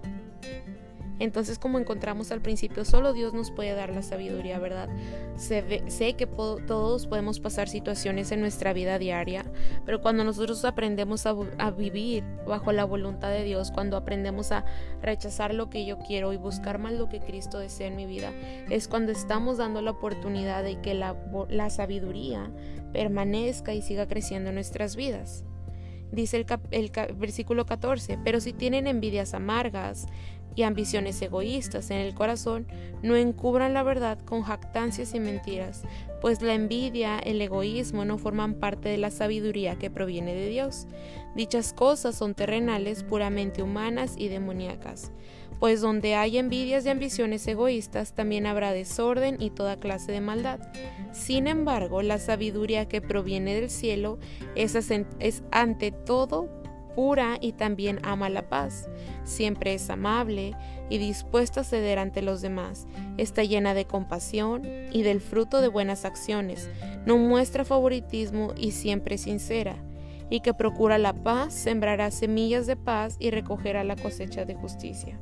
Entonces, 1.18 1.58
como 1.58 1.78
encontramos 1.78 2.32
al 2.32 2.40
principio, 2.40 2.84
solo 2.84 3.12
Dios 3.12 3.34
nos 3.34 3.50
puede 3.50 3.74
dar 3.74 3.90
la 3.90 4.02
sabiduría, 4.02 4.58
¿verdad? 4.58 4.88
sé 5.36 6.14
que 6.14 6.26
todos 6.26 7.06
podemos 7.06 7.40
pasar 7.40 7.68
situaciones 7.68 8.32
en 8.32 8.40
nuestra 8.40 8.72
vida 8.72 8.98
diaria, 8.98 9.44
pero 9.84 10.00
cuando 10.00 10.24
nosotros 10.24 10.64
aprendemos 10.64 11.26
a, 11.26 11.34
vivir 11.70 12.24
bajo 12.46 12.72
la 12.72 12.84
voluntad 12.84 13.30
de 13.30 13.44
Dios, 13.44 13.70
cuando 13.70 13.96
aprendemos 13.96 14.52
a 14.52 14.64
rechazar 15.02 15.54
lo 15.54 15.70
que 15.70 15.86
yo 15.86 15.98
quiero 15.98 16.32
y 16.32 16.36
buscar 16.36 16.78
más 16.78 16.92
lo 16.92 17.08
que 17.08 17.20
Cristo 17.20 17.58
desea 17.58 17.88
en 17.88 17.96
mi 17.96 18.06
vida, 18.06 18.32
es 18.70 18.88
cuando 18.88 19.12
estamos 19.12 19.58
dando 19.58 19.82
la 19.82 19.92
oportunidad 19.92 20.62
de 20.62 20.80
que 20.80 20.94
la, 20.94 21.14
sabiduría 21.70 22.50
permanezca 22.92 23.74
y 23.74 23.82
siga 23.82 24.06
creciendo 24.06 24.50
en 24.50 24.56
nuestras 24.56 24.96
vidas 24.96 25.44
dice 26.12 26.36
el, 26.36 26.46
el, 26.70 26.90
versículo 27.16 27.66
14, 27.66 28.18
pero 28.22 28.38
si 28.38 28.52
tienen 28.52 28.86
envidias 28.86 29.34
amargas 29.34 30.06
y 30.54 30.62
ambiciones 30.62 31.20
egoístas 31.20 31.90
en 31.90 31.98
el 31.98 32.14
corazón, 32.14 32.66
no 33.02 33.16
encubran 33.16 33.74
la 33.74 33.82
verdad 33.82 34.18
con 34.20 34.42
jactancias 34.42 35.14
y 35.14 35.20
mentiras, 35.20 35.82
pues 36.20 36.40
la 36.40 36.54
envidia, 36.54 37.18
el 37.18 37.40
egoísmo 37.40 38.04
no 38.04 38.16
forman 38.18 38.54
parte 38.54 38.88
de 38.88 38.98
la 38.98 39.10
sabiduría 39.10 39.76
que 39.76 39.90
proviene 39.90 40.34
de 40.34 40.48
Dios. 40.48 40.86
Dichas 41.34 41.72
cosas 41.72 42.14
son 42.14 42.34
terrenales, 42.34 43.02
puramente 43.02 43.62
humanas 43.62 44.14
y 44.16 44.28
demoníacas. 44.28 45.12
Pues 45.60 45.80
donde 45.80 46.14
hay 46.14 46.38
envidias 46.38 46.84
y 46.84 46.88
ambiciones 46.88 47.46
egoístas, 47.46 48.14
también 48.14 48.46
habrá 48.46 48.72
desorden 48.72 49.40
y 49.40 49.50
toda 49.50 49.78
clase 49.78 50.12
de 50.12 50.20
maldad. 50.20 50.60
Sin 51.12 51.46
embargo, 51.46 52.02
la 52.02 52.18
sabiduría 52.18 52.86
que 52.88 53.00
proviene 53.00 53.54
del 53.54 53.70
cielo 53.70 54.18
es, 54.56 54.74
es 54.74 55.42
ante 55.50 55.92
todo 55.92 56.63
pura 56.94 57.38
y 57.40 57.52
también 57.52 58.00
ama 58.02 58.28
la 58.28 58.48
paz. 58.48 58.88
Siempre 59.24 59.74
es 59.74 59.90
amable 59.90 60.56
y 60.88 60.98
dispuesta 60.98 61.60
a 61.60 61.64
ceder 61.64 61.98
ante 61.98 62.22
los 62.22 62.42
demás. 62.42 62.86
Está 63.16 63.42
llena 63.44 63.74
de 63.74 63.86
compasión 63.86 64.62
y 64.92 65.02
del 65.02 65.20
fruto 65.20 65.60
de 65.60 65.68
buenas 65.68 66.04
acciones. 66.04 66.70
No 67.06 67.18
muestra 67.18 67.64
favoritismo 67.64 68.52
y 68.56 68.72
siempre 68.72 69.18
sincera. 69.18 69.76
Y 70.30 70.40
que 70.40 70.54
procura 70.54 70.98
la 70.98 71.12
paz, 71.12 71.52
sembrará 71.52 72.10
semillas 72.10 72.66
de 72.66 72.76
paz 72.76 73.16
y 73.18 73.30
recogerá 73.30 73.84
la 73.84 73.96
cosecha 73.96 74.44
de 74.44 74.54
justicia. 74.54 75.18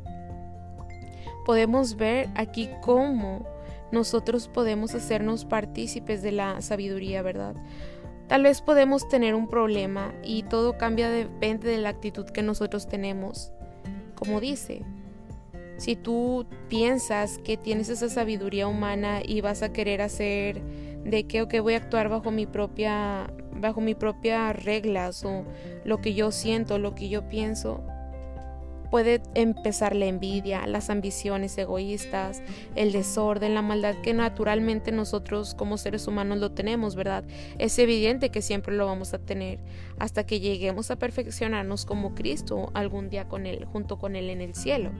Podemos 1.44 1.96
ver 1.96 2.28
aquí 2.36 2.70
cómo 2.82 3.44
nosotros 3.90 4.48
podemos 4.48 4.94
hacernos 4.94 5.44
partícipes 5.44 6.22
de 6.22 6.32
la 6.32 6.60
sabiduría, 6.62 7.20
¿verdad? 7.22 7.54
Tal 8.28 8.42
vez 8.42 8.62
podemos 8.62 9.08
tener 9.08 9.34
un 9.34 9.48
problema 9.48 10.14
y 10.22 10.44
todo 10.44 10.78
cambia 10.78 11.10
depende 11.10 11.68
de 11.68 11.78
la 11.78 11.90
actitud 11.90 12.26
que 12.26 12.42
nosotros 12.42 12.88
tenemos. 12.88 13.52
Como 14.14 14.40
dice, 14.40 14.82
si 15.76 15.96
tú 15.96 16.46
piensas 16.68 17.38
que 17.38 17.56
tienes 17.56 17.88
esa 17.88 18.08
sabiduría 18.08 18.68
humana 18.68 19.20
y 19.24 19.40
vas 19.40 19.62
a 19.62 19.72
querer 19.72 20.00
hacer 20.00 20.62
de 21.04 21.26
que 21.26 21.48
que 21.48 21.60
voy 21.60 21.74
a 21.74 21.78
actuar 21.78 22.08
bajo 22.08 22.30
mi 22.30 22.46
propia 22.46 23.32
bajo 23.54 23.80
mi 23.80 23.94
propia 23.94 24.52
reglas 24.52 25.24
o 25.24 25.44
lo 25.84 26.00
que 26.00 26.14
yo 26.14 26.30
siento, 26.30 26.78
lo 26.78 26.94
que 26.94 27.08
yo 27.08 27.28
pienso, 27.28 27.84
puede 28.92 29.22
empezar 29.34 29.96
la 29.96 30.04
envidia, 30.04 30.66
las 30.66 30.90
ambiciones 30.90 31.56
egoístas, 31.56 32.42
el 32.74 32.92
desorden, 32.92 33.54
la 33.54 33.62
maldad 33.62 33.94
que 34.02 34.12
naturalmente 34.12 34.92
nosotros 34.92 35.54
como 35.54 35.78
seres 35.78 36.06
humanos 36.06 36.40
lo 36.40 36.52
tenemos, 36.52 36.94
¿verdad? 36.94 37.24
Es 37.56 37.78
evidente 37.78 38.28
que 38.28 38.42
siempre 38.42 38.76
lo 38.76 38.84
vamos 38.84 39.14
a 39.14 39.18
tener 39.18 39.60
hasta 39.98 40.26
que 40.26 40.40
lleguemos 40.40 40.90
a 40.90 40.96
perfeccionarnos 40.96 41.86
como 41.86 42.14
Cristo 42.14 42.70
algún 42.74 43.08
día 43.08 43.28
con 43.28 43.46
Él, 43.46 43.64
junto 43.64 43.98
con 43.98 44.14
Él 44.14 44.28
en 44.28 44.42
el 44.42 44.54
cielo. 44.54 44.90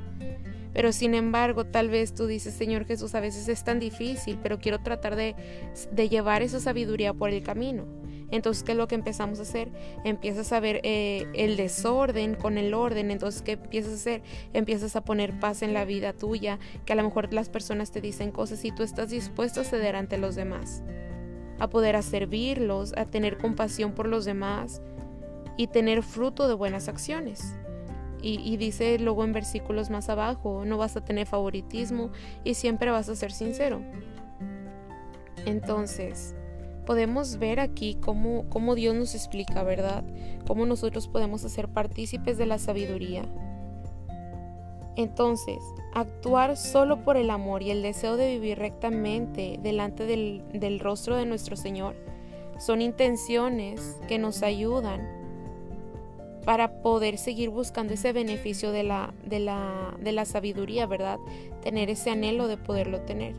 Pero 0.72 0.90
sin 0.92 1.12
embargo, 1.14 1.66
tal 1.66 1.90
vez 1.90 2.14
tú 2.14 2.26
dices, 2.26 2.54
Señor 2.54 2.86
Jesús, 2.86 3.14
a 3.14 3.20
veces 3.20 3.46
es 3.48 3.62
tan 3.62 3.78
difícil, 3.78 4.38
pero 4.42 4.58
quiero 4.58 4.78
tratar 4.78 5.16
de, 5.16 5.36
de 5.92 6.08
llevar 6.08 6.40
esa 6.40 6.60
sabiduría 6.60 7.12
por 7.12 7.28
el 7.28 7.42
camino. 7.42 7.84
Entonces, 8.32 8.64
¿qué 8.64 8.72
es 8.72 8.78
lo 8.78 8.88
que 8.88 8.94
empezamos 8.94 9.38
a 9.38 9.42
hacer? 9.42 9.70
Empiezas 10.04 10.52
a 10.52 10.58
ver 10.58 10.80
eh, 10.84 11.28
el 11.34 11.56
desorden 11.56 12.34
con 12.34 12.56
el 12.56 12.72
orden. 12.72 13.10
Entonces, 13.10 13.42
¿qué 13.42 13.52
empiezas 13.52 13.92
a 13.92 13.96
hacer? 13.96 14.22
Empiezas 14.54 14.96
a 14.96 15.04
poner 15.04 15.38
paz 15.38 15.60
en 15.60 15.74
la 15.74 15.84
vida 15.84 16.14
tuya, 16.14 16.58
que 16.86 16.94
a 16.94 16.96
lo 16.96 17.04
mejor 17.04 17.32
las 17.32 17.50
personas 17.50 17.92
te 17.92 18.00
dicen 18.00 18.32
cosas 18.32 18.64
y 18.64 18.72
tú 18.72 18.82
estás 18.82 19.10
dispuesto 19.10 19.60
a 19.60 19.64
ceder 19.64 19.96
ante 19.96 20.16
los 20.16 20.34
demás, 20.34 20.82
a 21.58 21.68
poder 21.68 21.94
a 21.94 22.00
servirlos, 22.00 22.94
a 22.96 23.04
tener 23.04 23.36
compasión 23.36 23.92
por 23.92 24.08
los 24.08 24.24
demás 24.24 24.80
y 25.58 25.66
tener 25.66 26.02
fruto 26.02 26.48
de 26.48 26.54
buenas 26.54 26.88
acciones. 26.88 27.54
Y, 28.22 28.40
y, 28.40 28.56
dice 28.56 28.98
luego 28.98 29.24
en 29.24 29.32
versículos 29.32 29.90
más 29.90 30.08
abajo, 30.08 30.64
no 30.64 30.78
vas 30.78 30.96
a 30.96 31.04
tener 31.04 31.26
favoritismo 31.26 32.12
y 32.44 32.54
siempre 32.54 32.90
vas 32.90 33.10
a 33.10 33.16
ser 33.16 33.32
sincero. 33.32 33.82
Entonces, 35.44 36.36
podemos 36.86 37.38
ver 37.38 37.60
aquí 37.60 37.96
cómo, 38.00 38.44
cómo 38.48 38.74
Dios 38.74 38.94
nos 38.94 39.14
explica, 39.14 39.62
¿verdad? 39.62 40.04
Cómo 40.46 40.66
nosotros 40.66 41.08
podemos 41.08 41.44
hacer 41.44 41.68
partícipes 41.68 42.38
de 42.38 42.46
la 42.46 42.58
sabiduría. 42.58 43.24
Entonces, 44.96 45.58
actuar 45.94 46.56
solo 46.56 47.02
por 47.02 47.16
el 47.16 47.30
amor 47.30 47.62
y 47.62 47.70
el 47.70 47.82
deseo 47.82 48.16
de 48.16 48.28
vivir 48.28 48.58
rectamente 48.58 49.58
delante 49.62 50.04
del, 50.04 50.44
del 50.52 50.80
rostro 50.80 51.16
de 51.16 51.24
nuestro 51.24 51.56
Señor 51.56 51.96
son 52.58 52.82
intenciones 52.82 53.98
que 54.06 54.18
nos 54.18 54.42
ayudan 54.42 55.22
para 56.44 56.82
poder 56.82 57.18
seguir 57.18 57.50
buscando 57.50 57.94
ese 57.94 58.12
beneficio 58.12 58.72
de 58.72 58.82
la, 58.82 59.14
de 59.24 59.38
la, 59.38 59.96
de 60.00 60.12
la 60.12 60.24
sabiduría, 60.24 60.86
¿verdad? 60.86 61.18
Tener 61.62 61.88
ese 61.88 62.10
anhelo 62.10 62.48
de 62.48 62.56
poderlo 62.56 63.00
tener. 63.02 63.34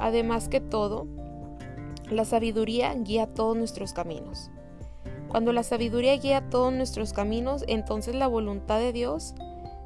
Además 0.00 0.48
que 0.48 0.60
todo, 0.60 1.06
la 2.12 2.24
sabiduría 2.24 2.94
guía 2.94 3.26
todos 3.26 3.56
nuestros 3.56 3.92
caminos. 3.92 4.50
Cuando 5.28 5.52
la 5.52 5.62
sabiduría 5.62 6.16
guía 6.16 6.50
todos 6.50 6.72
nuestros 6.72 7.12
caminos, 7.12 7.64
entonces 7.66 8.14
la 8.14 8.26
voluntad 8.26 8.78
de 8.78 8.92
Dios 8.92 9.34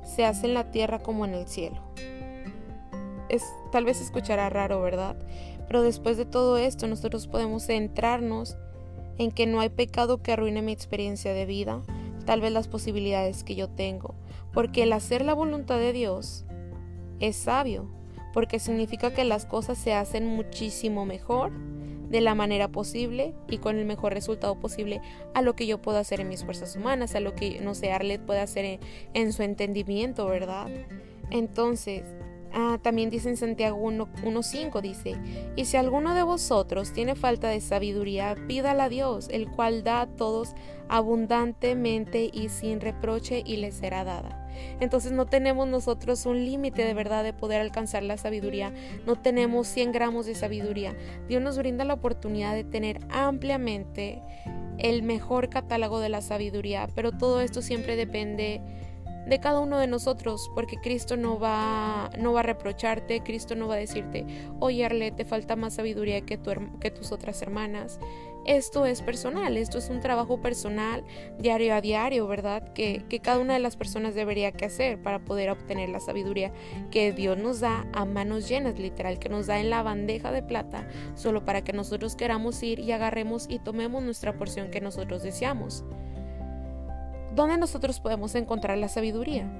se 0.02 0.24
hace 0.24 0.46
en 0.46 0.54
la 0.54 0.70
tierra 0.70 0.98
como 0.98 1.24
en 1.24 1.34
el 1.34 1.46
cielo. 1.46 1.80
Es, 3.28 3.44
tal 3.70 3.84
vez 3.84 4.00
escuchará 4.00 4.50
raro, 4.50 4.80
¿verdad? 4.80 5.16
Pero 5.66 5.82
después 5.82 6.16
de 6.16 6.24
todo 6.24 6.58
esto, 6.58 6.86
nosotros 6.86 7.28
podemos 7.28 7.66
centrarnos 7.66 8.56
en 9.18 9.30
que 9.30 9.46
no 9.46 9.60
hay 9.60 9.68
pecado 9.68 10.22
que 10.22 10.32
arruine 10.32 10.62
mi 10.62 10.72
experiencia 10.72 11.32
de 11.32 11.46
vida, 11.46 11.82
tal 12.24 12.40
vez 12.40 12.52
las 12.52 12.68
posibilidades 12.68 13.44
que 13.44 13.54
yo 13.54 13.68
tengo, 13.68 14.14
porque 14.52 14.82
el 14.82 14.92
hacer 14.92 15.24
la 15.24 15.34
voluntad 15.34 15.78
de 15.78 15.92
Dios 15.92 16.44
es 17.20 17.36
sabio, 17.36 17.88
porque 18.32 18.58
significa 18.58 19.14
que 19.14 19.24
las 19.24 19.46
cosas 19.46 19.78
se 19.78 19.94
hacen 19.94 20.26
muchísimo 20.26 21.06
mejor 21.06 21.52
de 22.08 22.20
la 22.20 22.34
manera 22.34 22.68
posible 22.68 23.34
y 23.48 23.58
con 23.58 23.78
el 23.78 23.84
mejor 23.84 24.12
resultado 24.12 24.58
posible 24.58 25.00
a 25.34 25.42
lo 25.42 25.56
que 25.56 25.66
yo 25.66 25.82
puedo 25.82 25.98
hacer 25.98 26.20
en 26.20 26.28
mis 26.28 26.44
fuerzas 26.44 26.76
humanas, 26.76 27.14
a 27.14 27.20
lo 27.20 27.34
que, 27.34 27.60
no 27.60 27.74
sé, 27.74 27.92
Arlet 27.92 28.20
puede 28.20 28.40
hacer 28.40 28.80
en, 29.14 29.32
su 29.32 29.42
entendimiento, 29.42 30.26
¿verdad? 30.26 30.68
Entonces, 31.30 32.04
Ah, 32.58 32.78
también 32.80 33.10
dice 33.10 33.28
en 33.28 33.36
Santiago 33.36 33.76
1.5, 33.78 34.80
dice, 34.80 35.16
y 35.56 35.66
si 35.66 35.76
alguno 35.76 36.14
de 36.14 36.22
vosotros 36.22 36.92
tiene 36.92 37.14
falta 37.14 37.48
de 37.48 37.60
sabiduría, 37.60 38.34
pídala 38.48 38.84
a 38.84 38.88
Dios, 38.88 39.28
el 39.30 39.50
cual 39.50 39.84
da 39.84 40.00
a 40.00 40.06
todos 40.06 40.54
abundantemente 40.88 42.30
y 42.32 42.48
sin 42.48 42.80
reproche 42.80 43.42
y 43.44 43.58
le 43.58 43.72
será 43.72 44.04
dada. 44.04 44.45
Entonces 44.80 45.12
no 45.12 45.26
tenemos 45.26 45.68
nosotros 45.68 46.26
un 46.26 46.44
límite 46.44 46.84
de 46.84 46.94
verdad 46.94 47.24
de 47.24 47.32
poder 47.32 47.60
alcanzar 47.60 48.02
la 48.02 48.16
sabiduría, 48.16 48.72
no 49.06 49.16
tenemos 49.16 49.66
100 49.68 49.92
gramos 49.92 50.26
de 50.26 50.34
sabiduría. 50.34 50.96
Dios 51.28 51.42
nos 51.42 51.58
brinda 51.58 51.84
la 51.84 51.94
oportunidad 51.94 52.54
de 52.54 52.64
tener 52.64 53.00
ampliamente 53.10 54.22
el 54.78 55.02
mejor 55.02 55.48
catálogo 55.48 56.00
de 56.00 56.08
la 56.08 56.20
sabiduría, 56.20 56.88
pero 56.94 57.12
todo 57.12 57.40
esto 57.40 57.62
siempre 57.62 57.96
depende 57.96 58.60
de 59.26 59.40
cada 59.40 59.60
uno 59.60 59.78
de 59.78 59.88
nosotros, 59.88 60.50
porque 60.54 60.76
Cristo 60.76 61.16
no 61.16 61.38
va, 61.38 62.10
no 62.18 62.32
va 62.32 62.40
a 62.40 62.42
reprocharte, 62.44 63.22
Cristo 63.22 63.56
no 63.56 63.66
va 63.66 63.74
a 63.74 63.78
decirte, 63.78 64.24
oye 64.60 64.84
Arle, 64.84 65.10
te 65.10 65.24
falta 65.24 65.56
más 65.56 65.74
sabiduría 65.74 66.20
que, 66.20 66.38
tu, 66.38 66.52
que 66.78 66.90
tus 66.90 67.10
otras 67.10 67.42
hermanas. 67.42 67.98
Esto 68.46 68.86
es 68.86 69.02
personal, 69.02 69.56
esto 69.56 69.78
es 69.78 69.90
un 69.90 69.98
trabajo 69.98 70.40
personal, 70.40 71.02
diario 71.36 71.74
a 71.74 71.80
diario, 71.80 72.28
¿verdad? 72.28 72.72
Que, 72.74 73.04
que 73.08 73.18
cada 73.18 73.40
una 73.40 73.54
de 73.54 73.58
las 73.58 73.76
personas 73.76 74.14
debería 74.14 74.52
que 74.52 74.66
hacer 74.66 75.02
para 75.02 75.18
poder 75.18 75.50
obtener 75.50 75.88
la 75.88 75.98
sabiduría 75.98 76.52
que 76.92 77.12
Dios 77.12 77.36
nos 77.36 77.58
da 77.58 77.88
a 77.92 78.04
manos 78.04 78.48
llenas, 78.48 78.78
literal, 78.78 79.18
que 79.18 79.28
nos 79.28 79.48
da 79.48 79.58
en 79.58 79.68
la 79.68 79.82
bandeja 79.82 80.30
de 80.30 80.44
plata, 80.44 80.88
solo 81.16 81.44
para 81.44 81.64
que 81.64 81.72
nosotros 81.72 82.14
queramos 82.14 82.62
ir 82.62 82.78
y 82.78 82.92
agarremos 82.92 83.46
y 83.48 83.58
tomemos 83.58 84.04
nuestra 84.04 84.38
porción 84.38 84.70
que 84.70 84.80
nosotros 84.80 85.24
deseamos. 85.24 85.84
¿Dónde 87.34 87.58
nosotros 87.58 87.98
podemos 87.98 88.36
encontrar 88.36 88.78
la 88.78 88.88
sabiduría? 88.88 89.50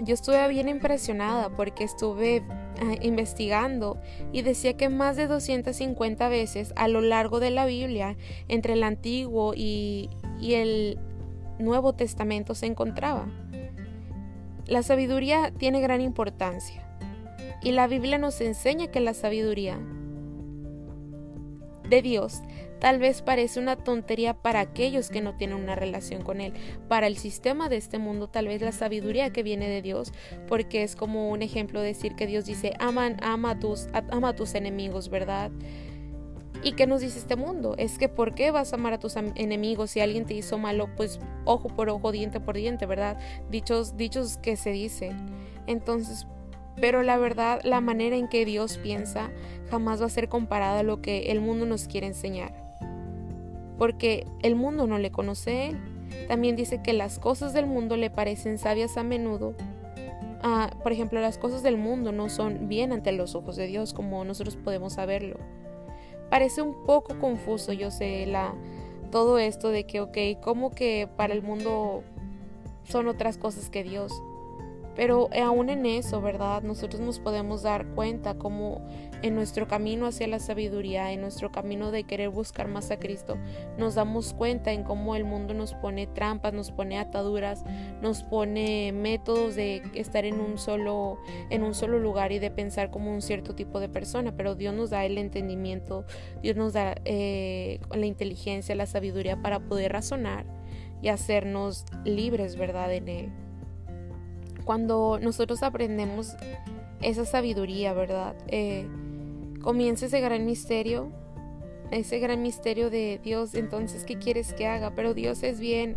Yo 0.00 0.14
estuve 0.14 0.46
bien 0.48 0.68
impresionada 0.68 1.50
porque 1.50 1.84
estuve 1.84 2.42
ah, 2.80 2.94
investigando 3.00 4.00
y 4.32 4.42
decía 4.42 4.76
que 4.76 4.88
más 4.88 5.16
de 5.16 5.26
250 5.26 6.28
veces 6.28 6.72
a 6.76 6.88
lo 6.88 7.00
largo 7.00 7.40
de 7.40 7.50
la 7.50 7.66
Biblia, 7.66 8.16
entre 8.46 8.74
el 8.74 8.84
Antiguo 8.84 9.54
y, 9.56 10.08
y 10.40 10.54
el 10.54 10.98
Nuevo 11.58 11.94
Testamento 11.94 12.54
se 12.54 12.66
encontraba. 12.66 13.26
La 14.66 14.82
sabiduría 14.82 15.50
tiene 15.50 15.80
gran 15.80 16.00
importancia 16.00 16.84
y 17.62 17.72
la 17.72 17.86
Biblia 17.86 18.18
nos 18.18 18.40
enseña 18.40 18.88
que 18.88 19.00
la 19.00 19.14
sabiduría 19.14 19.78
de 21.88 22.02
Dios 22.02 22.42
Tal 22.80 23.00
vez 23.00 23.22
parece 23.22 23.58
una 23.58 23.76
tontería 23.76 24.34
para 24.34 24.60
aquellos 24.60 25.10
que 25.10 25.20
no 25.20 25.34
tienen 25.34 25.56
una 25.58 25.74
relación 25.74 26.22
con 26.22 26.40
Él. 26.40 26.52
Para 26.88 27.08
el 27.08 27.16
sistema 27.16 27.68
de 27.68 27.76
este 27.76 27.98
mundo, 27.98 28.28
tal 28.28 28.46
vez 28.46 28.62
la 28.62 28.72
sabiduría 28.72 29.30
que 29.30 29.42
viene 29.42 29.68
de 29.68 29.82
Dios, 29.82 30.12
porque 30.46 30.84
es 30.84 30.94
como 30.94 31.30
un 31.30 31.42
ejemplo 31.42 31.80
decir 31.80 32.14
que 32.14 32.26
Dios 32.26 32.44
dice, 32.44 32.74
ama, 32.78 33.16
ama, 33.20 33.52
a 33.52 33.58
tus, 33.58 33.88
ama 34.10 34.28
a 34.28 34.36
tus 34.36 34.54
enemigos, 34.54 35.08
¿verdad? 35.08 35.50
¿Y 36.62 36.72
qué 36.72 36.86
nos 36.86 37.00
dice 37.00 37.18
este 37.18 37.36
mundo? 37.36 37.74
Es 37.78 37.98
que 37.98 38.08
¿por 38.08 38.34
qué 38.34 38.50
vas 38.50 38.72
a 38.72 38.76
amar 38.76 38.92
a 38.92 38.98
tus 38.98 39.16
enemigos 39.16 39.92
si 39.92 40.00
alguien 40.00 40.24
te 40.24 40.34
hizo 40.34 40.58
malo? 40.58 40.88
Pues 40.96 41.20
ojo 41.44 41.68
por 41.68 41.88
ojo, 41.88 42.10
diente 42.12 42.40
por 42.40 42.56
diente, 42.56 42.86
¿verdad? 42.86 43.18
Dichos, 43.50 43.96
dichos 43.96 44.38
que 44.38 44.56
se 44.56 44.70
dicen. 44.70 45.16
Entonces, 45.66 46.26
pero 46.80 47.02
la 47.02 47.16
verdad, 47.16 47.60
la 47.64 47.80
manera 47.80 48.16
en 48.16 48.28
que 48.28 48.44
Dios 48.44 48.78
piensa 48.78 49.30
jamás 49.70 50.00
va 50.00 50.06
a 50.06 50.10
ser 50.10 50.28
comparada 50.28 50.80
a 50.80 50.84
lo 50.84 51.00
que 51.00 51.30
el 51.30 51.40
mundo 51.40 51.64
nos 51.66 51.86
quiere 51.86 52.08
enseñar 52.08 52.67
porque 53.78 54.26
el 54.42 54.56
mundo 54.56 54.86
no 54.86 54.98
le 54.98 55.10
conoce 55.10 55.68
él. 55.68 55.78
También 56.26 56.56
dice 56.56 56.82
que 56.82 56.92
las 56.92 57.18
cosas 57.18 57.52
del 57.52 57.66
mundo 57.66 57.96
le 57.96 58.10
parecen 58.10 58.58
sabias 58.58 58.96
a 58.96 59.02
menudo. 59.02 59.54
Ah, 60.42 60.70
por 60.82 60.92
ejemplo, 60.92 61.20
las 61.20 61.38
cosas 61.38 61.62
del 61.62 61.76
mundo 61.76 62.12
no 62.12 62.28
son 62.28 62.68
bien 62.68 62.92
ante 62.92 63.12
los 63.12 63.34
ojos 63.34 63.56
de 63.56 63.66
Dios 63.66 63.94
como 63.94 64.24
nosotros 64.24 64.56
podemos 64.56 64.94
saberlo. 64.94 65.36
Parece 66.30 66.60
un 66.62 66.84
poco 66.84 67.18
confuso, 67.18 67.72
yo 67.72 67.90
sé, 67.90 68.26
la, 68.26 68.54
todo 69.10 69.38
esto 69.38 69.70
de 69.70 69.84
que, 69.84 70.00
ok, 70.00 70.18
como 70.42 70.70
que 70.70 71.08
para 71.16 71.32
el 71.32 71.42
mundo 71.42 72.02
son 72.84 73.08
otras 73.08 73.38
cosas 73.38 73.70
que 73.70 73.82
Dios. 73.82 74.12
Pero 74.94 75.28
aún 75.42 75.70
en 75.70 75.86
eso, 75.86 76.20
¿verdad? 76.20 76.62
Nosotros 76.62 77.00
nos 77.00 77.20
podemos 77.20 77.62
dar 77.62 77.86
cuenta 77.94 78.34
cómo 78.34 78.80
en 79.22 79.34
nuestro 79.34 79.66
camino 79.68 80.06
hacia 80.06 80.28
la 80.28 80.38
sabiduría, 80.38 81.12
en 81.12 81.20
nuestro 81.20 81.50
camino 81.50 81.90
de 81.90 82.04
querer 82.04 82.28
buscar 82.28 82.68
más 82.68 82.90
a 82.90 82.98
Cristo, 82.98 83.36
nos 83.76 83.94
damos 83.94 84.32
cuenta 84.32 84.72
en 84.72 84.84
cómo 84.84 85.16
el 85.16 85.24
mundo 85.24 85.54
nos 85.54 85.74
pone 85.74 86.06
trampas, 86.06 86.52
nos 86.52 86.70
pone 86.70 86.98
ataduras, 86.98 87.64
nos 88.00 88.22
pone 88.22 88.92
métodos 88.92 89.56
de 89.56 89.82
estar 89.94 90.24
en 90.24 90.40
un 90.40 90.58
solo, 90.58 91.18
en 91.50 91.62
un 91.62 91.74
solo 91.74 91.98
lugar 91.98 92.32
y 92.32 92.38
de 92.38 92.50
pensar 92.50 92.90
como 92.90 93.12
un 93.12 93.22
cierto 93.22 93.54
tipo 93.54 93.80
de 93.80 93.88
persona. 93.88 94.36
Pero 94.36 94.54
Dios 94.54 94.74
nos 94.74 94.90
da 94.90 95.04
el 95.04 95.18
entendimiento, 95.18 96.04
Dios 96.42 96.56
nos 96.56 96.72
da 96.72 96.94
eh, 97.04 97.80
la 97.94 98.06
inteligencia, 98.06 98.74
la 98.74 98.86
sabiduría 98.86 99.42
para 99.42 99.60
poder 99.60 99.92
razonar 99.92 100.46
y 101.02 101.08
hacernos 101.08 101.84
libres, 102.04 102.56
¿verdad? 102.56 102.92
En 102.92 103.08
Él 103.08 103.32
cuando 104.68 105.18
nosotros 105.18 105.62
aprendemos 105.62 106.36
esa 107.00 107.24
sabiduría, 107.24 107.94
¿verdad? 107.94 108.34
Eh, 108.48 108.86
comienza 109.68 110.06
ese 110.06 110.20
gran 110.20 110.46
misterio, 110.46 111.10
ese 111.90 112.18
gran 112.20 112.40
misterio 112.40 112.88
de 112.88 113.20
Dios, 113.22 113.54
entonces, 113.54 114.04
¿qué 114.04 114.16
quieres 114.16 114.54
que 114.54 114.66
haga? 114.66 114.94
Pero 114.94 115.12
Dios 115.12 115.42
es 115.42 115.60
bien, 115.60 115.94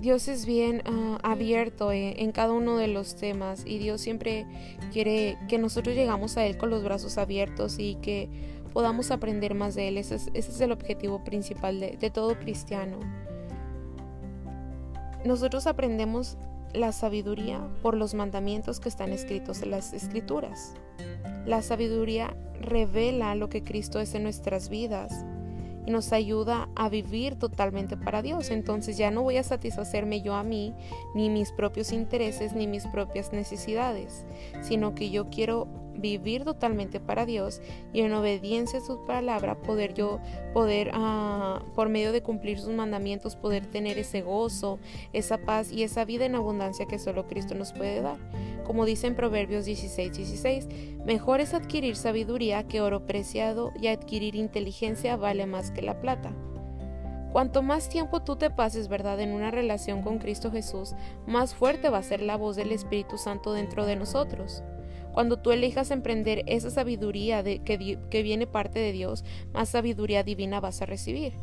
Dios 0.00 0.28
es 0.28 0.46
bien 0.46 0.80
ah, 0.84 1.18
abierto 1.24 1.90
en, 1.90 2.30
cada 2.30 2.52
uno 2.52 2.76
de 2.76 2.86
los 2.86 3.16
temas 3.16 3.64
y 3.66 3.78
Dios 3.78 4.00
siempre 4.00 4.46
quiere 4.92 5.36
que 5.48 5.58
nosotros 5.58 5.96
llegamos 5.96 6.36
a 6.36 6.46
Él 6.46 6.56
con 6.56 6.70
los 6.70 6.84
brazos 6.84 7.18
abiertos 7.18 7.80
y 7.80 7.96
que 7.96 8.28
podamos 8.72 9.10
aprender 9.10 9.56
más 9.56 9.74
de 9.74 9.88
Él. 9.88 9.98
Ese 9.98 10.14
es, 10.32 10.60
el 10.60 10.70
objetivo 10.70 11.24
principal 11.24 11.80
de, 11.80 11.96
de 11.96 12.10
todo 12.10 12.38
cristiano. 12.38 13.00
Nosotros 15.24 15.66
aprendemos 15.66 16.36
la 16.72 16.92
sabiduría 16.92 17.60
por 17.82 17.96
los 17.96 18.14
mandamientos 18.14 18.78
que 18.78 18.88
están 18.88 19.12
escritos 19.12 19.62
en 19.62 19.72
las 19.72 19.92
escrituras. 19.92 20.74
La 21.44 21.60
sabiduría 21.60 22.36
revela 22.64 23.34
lo 23.34 23.48
que 23.48 23.62
Cristo 23.62 24.00
es 24.00 24.14
en 24.14 24.22
nuestras 24.22 24.68
vidas 24.68 25.24
y 25.86 25.90
nos 25.90 26.12
ayuda 26.12 26.68
a 26.74 26.88
vivir 26.88 27.36
totalmente 27.36 27.96
para 27.96 28.22
Dios. 28.22 28.50
Entonces 28.50 28.96
ya 28.96 29.10
no 29.10 29.22
voy 29.22 29.36
a 29.36 29.42
satisfacerme 29.42 30.22
yo 30.22 30.34
a 30.34 30.42
mí, 30.42 30.74
ni 31.14 31.28
mis 31.28 31.52
propios 31.52 31.92
intereses, 31.92 32.54
ni 32.54 32.66
mis 32.66 32.86
propias 32.86 33.32
necesidades, 33.32 34.24
sino 34.62 34.94
que 34.94 35.10
yo 35.10 35.28
quiero 35.30 35.68
vivir 35.96 36.44
totalmente 36.44 37.00
para 37.00 37.26
Dios 37.26 37.60
y 37.92 38.00
en 38.00 38.12
obediencia 38.12 38.78
a 38.78 38.82
su 38.82 39.04
palabra 39.04 39.56
poder 39.62 39.94
yo 39.94 40.20
poder 40.52 40.90
ah, 40.94 41.62
por 41.74 41.88
medio 41.88 42.12
de 42.12 42.22
cumplir 42.22 42.58
sus 42.58 42.74
mandamientos 42.74 43.36
poder 43.36 43.66
tener 43.66 43.98
ese 43.98 44.22
gozo, 44.22 44.78
esa 45.12 45.38
paz 45.38 45.70
y 45.72 45.82
esa 45.82 46.04
vida 46.04 46.24
en 46.24 46.34
abundancia 46.34 46.86
que 46.86 46.98
solo 46.98 47.26
Cristo 47.26 47.54
nos 47.54 47.72
puede 47.72 48.00
dar. 48.00 48.18
Como 48.64 48.86
dice 48.86 49.06
en 49.06 49.14
Proverbios 49.14 49.66
16, 49.66 50.16
16, 50.16 50.68
mejor 51.04 51.40
es 51.40 51.54
adquirir 51.54 51.96
sabiduría 51.96 52.64
que 52.64 52.80
oro 52.80 53.06
preciado 53.06 53.72
y 53.80 53.88
adquirir 53.88 54.34
inteligencia 54.34 55.16
vale 55.16 55.46
más 55.46 55.70
que 55.70 55.82
la 55.82 56.00
plata. 56.00 56.32
Cuanto 57.34 57.62
más 57.62 57.88
tiempo 57.88 58.22
tú 58.22 58.36
te 58.36 58.48
pases, 58.48 58.86
¿verdad?, 58.86 59.18
en 59.18 59.32
una 59.32 59.50
relación 59.50 60.02
con 60.02 60.20
Cristo 60.20 60.52
Jesús, 60.52 60.94
más 61.26 61.52
fuerte 61.52 61.90
va 61.90 61.98
a 61.98 62.02
ser 62.04 62.22
la 62.22 62.36
voz 62.36 62.54
del 62.54 62.70
Espíritu 62.70 63.18
Santo 63.18 63.52
dentro 63.52 63.86
de 63.86 63.96
nosotros. 63.96 64.62
Cuando 65.14 65.38
tú 65.38 65.52
elijas 65.52 65.92
emprender 65.92 66.42
esa 66.46 66.70
sabiduría 66.70 67.44
de, 67.44 67.60
que, 67.60 67.98
que 68.10 68.22
viene 68.24 68.48
parte 68.48 68.80
de 68.80 68.90
Dios, 68.90 69.24
más 69.52 69.68
sabiduría 69.68 70.24
divina 70.24 70.58
vas 70.58 70.82
a 70.82 70.86
recibir. 70.86 71.34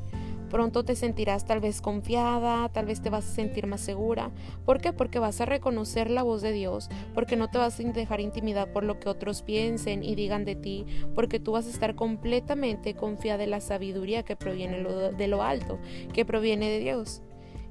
Pronto 0.50 0.84
te 0.84 0.98
sentirás 0.98 1.46
tal 1.46 1.62
vez 1.62 1.80
confiada, 1.80 2.68
tal 2.68 2.86
vez 2.86 3.02
te 3.02 3.10
vas 3.10 3.26
a 3.26 3.34
sentir 3.34 3.68
más 3.68 3.80
segura. 3.80 4.32
¿Por 4.66 4.82
qué? 4.82 4.92
Porque 4.92 5.20
vas 5.20 5.40
a 5.40 5.46
reconocer 5.46 6.12
la 6.12 6.24
voz 6.24 6.42
de 6.42 6.52
Dios, 6.52 6.90
porque 7.14 7.38
no 7.38 7.50
te 7.50 7.58
vas 7.58 7.80
a 7.80 7.84
dejar 7.84 8.20
intimidar 8.20 8.74
por 8.74 8.84
lo 8.84 9.00
que 9.00 9.08
otros 9.08 9.42
piensen 9.42 10.04
y 10.04 10.16
digan 10.16 10.44
de 10.44 10.56
ti, 10.56 10.86
porque 11.16 11.40
tú 11.40 11.54
vas 11.54 11.68
a 11.68 11.70
estar 11.70 11.96
completamente 11.96 12.94
confiada 12.94 13.46
en 13.46 13.52
la 13.52 13.62
sabiduría 13.62 14.24
que 14.24 14.36
proviene 14.36 14.84
de 14.84 15.28
lo 15.30 15.44
alto, 15.44 15.80
que 16.12 16.26
proviene 16.26 16.70
de 16.70 16.80
Dios, 16.80 17.22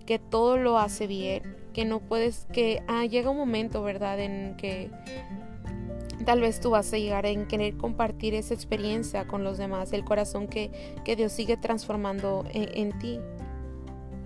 que 0.06 0.18
todo 0.18 0.56
lo 0.56 0.78
hace 0.78 1.06
bien, 1.06 1.54
que 1.74 1.84
no 1.84 2.00
puedes, 2.00 2.46
que 2.50 2.82
ah, 2.88 3.04
llega 3.04 3.28
un 3.28 3.36
momento, 3.36 3.82
¿verdad?, 3.82 4.18
en 4.18 4.56
que 4.56 4.90
Tal 6.24 6.40
vez 6.40 6.60
tú 6.60 6.70
vas 6.70 6.92
a 6.92 6.98
llegar 6.98 7.24
en 7.26 7.46
querer 7.46 7.76
compartir 7.76 8.34
esa 8.34 8.52
experiencia 8.54 9.26
con 9.26 9.42
los 9.42 9.58
demás, 9.58 9.92
el 9.92 10.04
corazón 10.04 10.48
que, 10.48 10.70
Dios 11.16 11.32
sigue 11.32 11.56
transformando 11.56 12.44
en, 12.52 12.98
ti. 12.98 13.20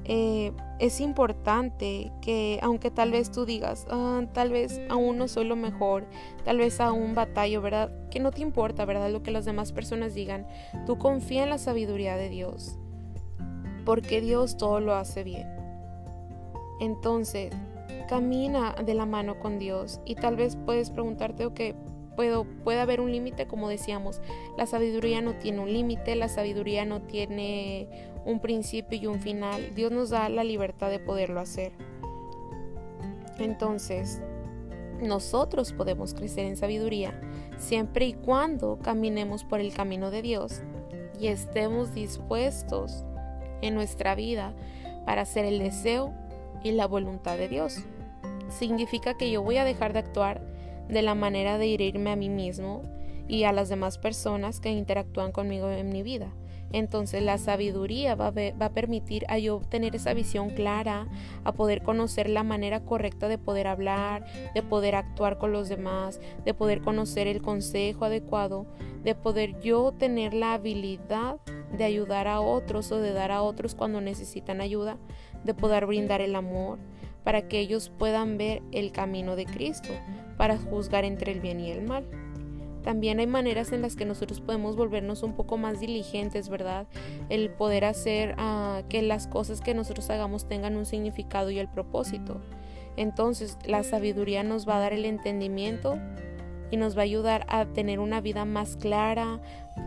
Eh, 0.07 0.53
es 0.81 1.01
importante 1.01 2.13
que 2.21 2.59
aunque 2.63 2.91
tal 2.91 3.11
vez 3.11 3.31
tú 3.31 3.47
digas, 3.47 3.87
ah, 3.91 4.23
tal 4.35 4.51
vez 4.51 4.81
aún 4.91 5.17
no 5.17 5.29
soy 5.29 5.47
lo 5.47 5.57
mejor, 5.57 6.05
tal 6.45 6.59
vez 6.59 6.81
aún 6.81 7.15
batallo, 7.15 7.63
¿verdad? 7.63 7.91
Que 8.11 8.21
no 8.21 8.31
te 8.31 8.43
importa, 8.43 8.85
¿verdad? 8.85 9.11
Lo 9.11 9.23
que 9.23 9.31
las 9.31 9.45
demás 9.45 9.73
personas 9.73 10.15
digan. 10.15 10.47
Tú 10.85 10.99
confía 10.99 11.45
en 11.45 11.51
la 11.51 11.59
sabiduría 11.59 12.17
de 12.17 12.29
Dios, 12.29 12.77
porque 13.87 14.21
Dios 14.21 14.59
todo 14.59 14.81
lo 14.81 14.95
hace 14.95 15.25
bien. 15.25 15.49
Entonces, 16.81 17.53
camina 18.07 18.75
de 18.85 18.95
la 18.95 19.07
mano 19.07 19.39
con 19.39 19.59
Dios 19.59 20.01
y 20.05 20.15
tal 20.15 20.37
vez 20.37 20.57
puedes 20.57 20.91
preguntarte, 20.91 21.47
ok, 21.47 21.61
puedo, 22.17 22.45
puede 22.65 22.81
haber 22.81 23.01
un 23.01 23.11
límite, 23.11 23.47
como 23.47 23.69
decíamos, 23.69 24.21
la 24.57 24.67
sabiduría 24.67 25.21
no 25.21 25.35
tiene 25.35 25.61
un 25.61 25.73
límite, 25.73 26.17
la 26.17 26.29
sabiduría 26.29 26.85
no 26.85 27.03
tiene 27.03 27.89
un 28.25 28.41
principio 28.41 28.99
y 28.99 29.07
un 29.07 29.21
final. 29.21 29.75
Dios 29.75 29.93
nos 29.93 30.11
da 30.11 30.29
la 30.29 30.45
libertad 30.45 30.91
de 30.91 30.99
poderlo 30.99 31.41
hacer. 31.41 31.73
Entonces, 33.39 34.23
nosotros 35.01 35.73
podemos 35.73 36.15
crecer 36.15 36.47
en 36.47 36.57
sabiduría 36.57 37.21
siempre 37.59 38.07
y 38.07 38.15
cuando 38.15 38.79
caminemos 38.79 39.45
por 39.45 39.61
el 39.61 39.73
camino 39.73 40.11
de 40.11 40.23
Dios 40.23 40.63
y 41.21 41.29
estemos 41.29 41.95
dispuestos 41.95 43.05
en 43.61 43.75
nuestra 43.75 44.15
vida 44.15 44.55
para 45.05 45.23
hacer 45.23 45.45
el 45.45 45.59
deseo 45.59 46.13
y 46.63 46.73
la 46.73 46.87
voluntad 46.87 47.37
de 47.37 47.49
Dios. 47.49 47.85
Significa 48.59 49.15
que 49.15 49.31
yo 49.31 49.43
voy 49.43 49.57
a 49.57 49.65
dejar 49.65 49.93
de 49.93 49.99
actuar 49.99 50.41
de 50.89 51.03
la 51.03 51.15
manera 51.15 51.59
de 51.59 51.75
herirme 51.75 52.11
a 52.11 52.17
mí 52.17 52.29
mismo 52.29 52.83
y 53.27 53.45
a 53.45 53.53
las 53.53 53.69
demás 53.69 53.99
personas 53.99 54.61
que 54.61 54.71
interactúan 54.71 55.33
conmigo 55.33 55.71
en 55.71 55.89
mi 55.89 56.03
vida. 56.03 56.33
Entonces 56.73 57.23
la 57.23 57.39
sabiduría 57.39 58.15
va 58.15 58.29
a, 58.29 58.69
permitir 58.71 59.25
a 59.29 59.39
yo 59.39 59.61
tener 59.69 59.95
esa 59.95 60.13
visión 60.13 60.51
clara, 60.51 61.09
a 61.45 61.53
poder 61.53 61.83
conocer 61.83 62.29
la 62.29 62.43
manera 62.43 62.81
correcta 62.81 63.29
de 63.29 63.39
poder 63.39 63.67
hablar, 63.67 64.25
de 64.55 64.63
poder 64.63 64.95
actuar 64.95 65.39
con 65.39 65.53
los 65.53 65.69
demás, 65.69 66.21
de 66.45 66.55
poder 66.55 66.81
conocer 66.81 67.27
el 67.27 67.43
consejo 67.43 68.05
adecuado, 68.05 68.67
de 69.03 69.15
poder 69.15 69.61
yo 69.61 69.93
tener 69.93 70.35
la 70.35 70.55
habilidad 70.55 71.37
de 71.77 71.85
ayudar 71.85 72.29
a 72.29 72.41
otros 72.41 72.91
o 72.93 73.01
de 73.01 73.13
dar 73.13 73.31
a 73.31 73.43
otros 73.43 73.75
cuando 73.75 74.01
necesitan 74.01 74.61
ayuda, 74.61 74.97
de 75.45 75.55
poder 75.55 75.87
brindar 75.87 76.21
el 76.21 76.35
amor, 76.35 76.79
para 77.25 77.49
que 77.49 77.59
ellos 77.59 77.91
puedan 77.99 78.39
ver 78.39 78.63
el 78.71 78.93
camino 78.93 79.35
de 79.35 79.47
Cristo, 79.47 79.89
para 80.37 80.59
juzgar 80.59 81.05
entre 81.05 81.33
el 81.33 81.41
bien 81.41 81.59
y 81.61 81.71
el 81.71 81.83
mal. 81.83 82.07
También 82.83 83.19
hay 83.19 83.27
maneras 83.27 83.73
en 83.73 83.81
las 83.81 83.97
que 83.97 84.05
nosotros 84.05 84.43
podemos 84.43 84.77
volvernos 84.77 85.23
un 85.23 85.33
poco 85.33 85.57
más 85.57 85.81
diligentes, 85.81 86.51
¿verdad? 86.51 86.87
El 87.31 87.49
poder 87.49 87.87
hacer 87.87 88.35
ah, 88.37 88.83
que 88.91 89.01
las 89.01 89.27
cosas 89.27 89.63
que 89.63 89.73
nosotros 89.73 90.11
hagamos 90.11 90.47
tengan 90.47 90.77
un 90.77 90.85
significado 90.85 91.51
y 91.51 91.59
el 91.59 91.69
propósito. 91.69 92.43
Entonces, 92.97 93.57
la 93.65 93.83
sabiduría 93.83 94.43
nos 94.43 94.69
va 94.69 94.77
a 94.77 94.81
dar 94.81 94.93
el 94.93 95.07
entendimiento 95.07 95.99
y 96.75 96.77
nos 96.77 96.97
va 96.97 97.03
a 97.03 97.05
ayudar 97.05 97.47
a 97.49 97.67
tener 97.67 98.01
una 98.01 98.21
vida 98.21 98.45
más 98.45 98.75
clara, 98.75 99.39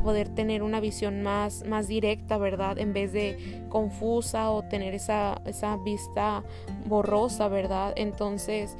poder 0.03 0.29
tener 0.29 0.63
una 0.63 0.79
visión 0.79 1.21
más, 1.21 1.65
más 1.65 1.89
directa, 1.89 2.37
¿verdad? 2.37 2.77
En 2.77 2.93
vez 2.93 3.11
de 3.11 3.65
confusa 3.67 4.51
o 4.51 4.63
tener 4.63 4.93
esa, 4.93 5.41
esa 5.45 5.75
vista 5.83 6.45
borrosa, 6.85 7.49
¿verdad? 7.49 7.91
Entonces, 7.97 8.77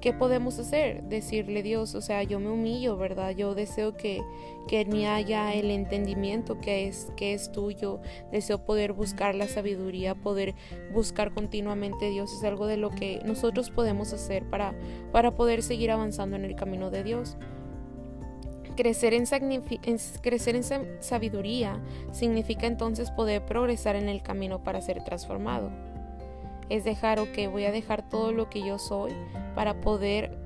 ¿qué 0.00 0.12
podemos 0.12 0.58
hacer? 0.58 1.02
Decirle 1.04 1.62
Dios, 1.62 1.94
o 1.94 2.00
sea, 2.00 2.22
yo 2.22 2.40
me 2.40 2.50
humillo, 2.50 2.96
¿verdad? 2.96 3.30
Yo 3.30 3.54
deseo 3.54 3.96
que, 3.96 4.22
que 4.66 4.80
en 4.80 4.88
mí 4.90 5.06
haya 5.06 5.52
el 5.52 5.70
entendimiento 5.70 6.60
que 6.60 6.88
es, 6.88 7.12
que 7.16 7.34
es 7.34 7.52
tuyo, 7.52 8.00
deseo 8.32 8.64
poder 8.64 8.92
buscar 8.92 9.34
la 9.34 9.46
sabiduría, 9.46 10.14
poder 10.14 10.54
buscar 10.92 11.32
continuamente 11.32 12.10
Dios, 12.10 12.32
es 12.32 12.44
algo 12.44 12.66
de 12.66 12.76
lo 12.76 12.90
que 12.90 13.20
nosotros 13.24 13.70
podemos 13.70 14.12
hacer 14.12 14.48
para, 14.48 14.74
para 15.12 15.36
poder 15.36 15.62
seguir 15.62 15.90
avanzando 15.90 16.36
en 16.36 16.44
el 16.44 16.56
camino 16.56 16.90
de 16.90 17.02
Dios. 17.04 17.36
Crecer 18.76 19.12
en, 19.12 19.26
crecer 20.22 20.56
en 20.56 20.62
sabiduría 21.02 21.82
significa 22.12 22.66
entonces 22.66 23.10
poder 23.10 23.44
progresar 23.44 23.96
en 23.96 24.08
el 24.08 24.22
camino 24.22 24.64
para 24.64 24.80
ser 24.80 25.04
transformado 25.04 25.89
es 26.70 26.84
dejar, 26.84 27.20
que 27.32 27.48
voy 27.48 27.64
a 27.64 27.72
dejar 27.72 28.08
todo 28.08 28.32
lo 28.32 28.48
que 28.48 28.64
yo 28.64 28.78
soy 28.78 29.12
para 29.54 29.80
poder 29.80 30.38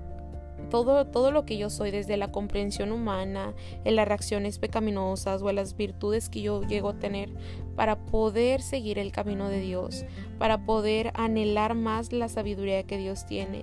todo, 0.71 1.07
todo, 1.07 1.31
lo 1.31 1.45
que 1.45 1.57
yo 1.57 1.71
soy, 1.71 1.91
desde 1.91 2.17
la 2.17 2.33
comprensión 2.33 2.93
humana, 2.93 3.55
en 3.85 3.97
las 3.97 4.09
reacciones 4.09 4.59
pecaminosas 4.59 5.43
o 5.43 5.51
en 5.51 5.57
las 5.57 5.77
virtudes 5.77 6.29
que 6.29 6.43
yo 6.43 6.63
llego 6.63 6.91
a 6.91 6.99
tener, 6.99 7.33
para 7.77 8.07
poder 8.07 8.63
seguir 8.63 8.99
el 8.99 9.13
camino 9.13 9.49
de 9.49 9.61
Dios, 9.61 10.05
para 10.39 10.65
poder 10.65 11.13
anhelar 11.15 11.75
más 11.75 12.13
la 12.13 12.29
sabiduría 12.29 12.85
que 12.85 12.99
Dios 12.99 13.27
tiene. 13.27 13.63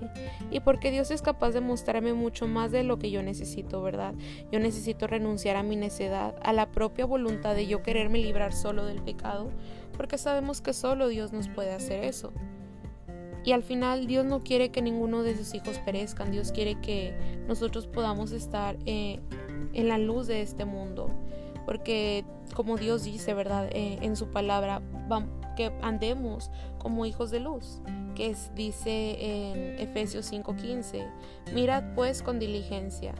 Y 0.50 0.60
porque 0.60 0.90
Dios 0.90 1.10
es 1.10 1.22
capaz 1.22 1.50
de 1.50 1.60
mostrarme 1.60 2.12
mucho 2.14 2.46
más 2.46 2.70
de 2.70 2.82
lo 2.82 2.98
que 2.98 3.10
yo 3.10 3.22
necesito, 3.22 3.82
¿verdad? 3.82 4.14
Yo 4.50 4.60
necesito 4.60 5.06
renunciar 5.06 5.56
a 5.56 5.62
mi 5.62 5.76
necedad, 5.76 6.34
a 6.42 6.52
la 6.52 6.70
propia 6.70 7.06
voluntad 7.06 7.54
de 7.54 7.66
yo 7.66 7.82
quererme 7.82 8.18
librar 8.18 8.52
solo 8.52 8.84
del 8.84 9.02
pecado, 9.02 9.50
porque 10.02 10.18
sabemos 10.18 10.60
que 10.60 10.72
solo 10.72 11.06
Dios 11.06 11.32
nos 11.32 11.48
puede 11.48 11.72
hacer 11.72 12.02
eso. 12.02 12.32
Y 13.44 13.52
al 13.52 13.62
final 13.62 14.08
Dios 14.08 14.24
no 14.24 14.42
quiere 14.42 14.70
que 14.70 14.82
ninguno 14.82 15.22
de 15.22 15.36
sus 15.36 15.54
hijos 15.54 15.78
perezcan, 15.78 16.32
Dios 16.32 16.50
quiere 16.50 16.80
que 16.80 17.14
nosotros 17.46 17.86
podamos 17.86 18.32
estar 18.32 18.76
eh, 18.84 19.20
en 19.72 19.86
la 19.86 19.98
luz 19.98 20.26
de 20.26 20.42
este 20.42 20.64
mundo, 20.64 21.08
porque 21.66 22.24
como 22.52 22.78
Dios 22.78 23.04
dice, 23.04 23.32
¿verdad? 23.32 23.68
Eh, 23.70 24.00
en 24.02 24.16
su 24.16 24.26
palabra, 24.26 24.82
que 25.56 25.70
andemos 25.82 26.50
como 26.78 27.06
hijos 27.06 27.30
de 27.30 27.38
luz, 27.38 27.80
que 28.16 28.34
dice 28.56 29.18
en 29.20 29.78
Efesios 29.78 30.32
5:15, 30.32 31.06
mirad 31.54 31.94
pues 31.94 32.24
con 32.24 32.40
diligencia 32.40 33.14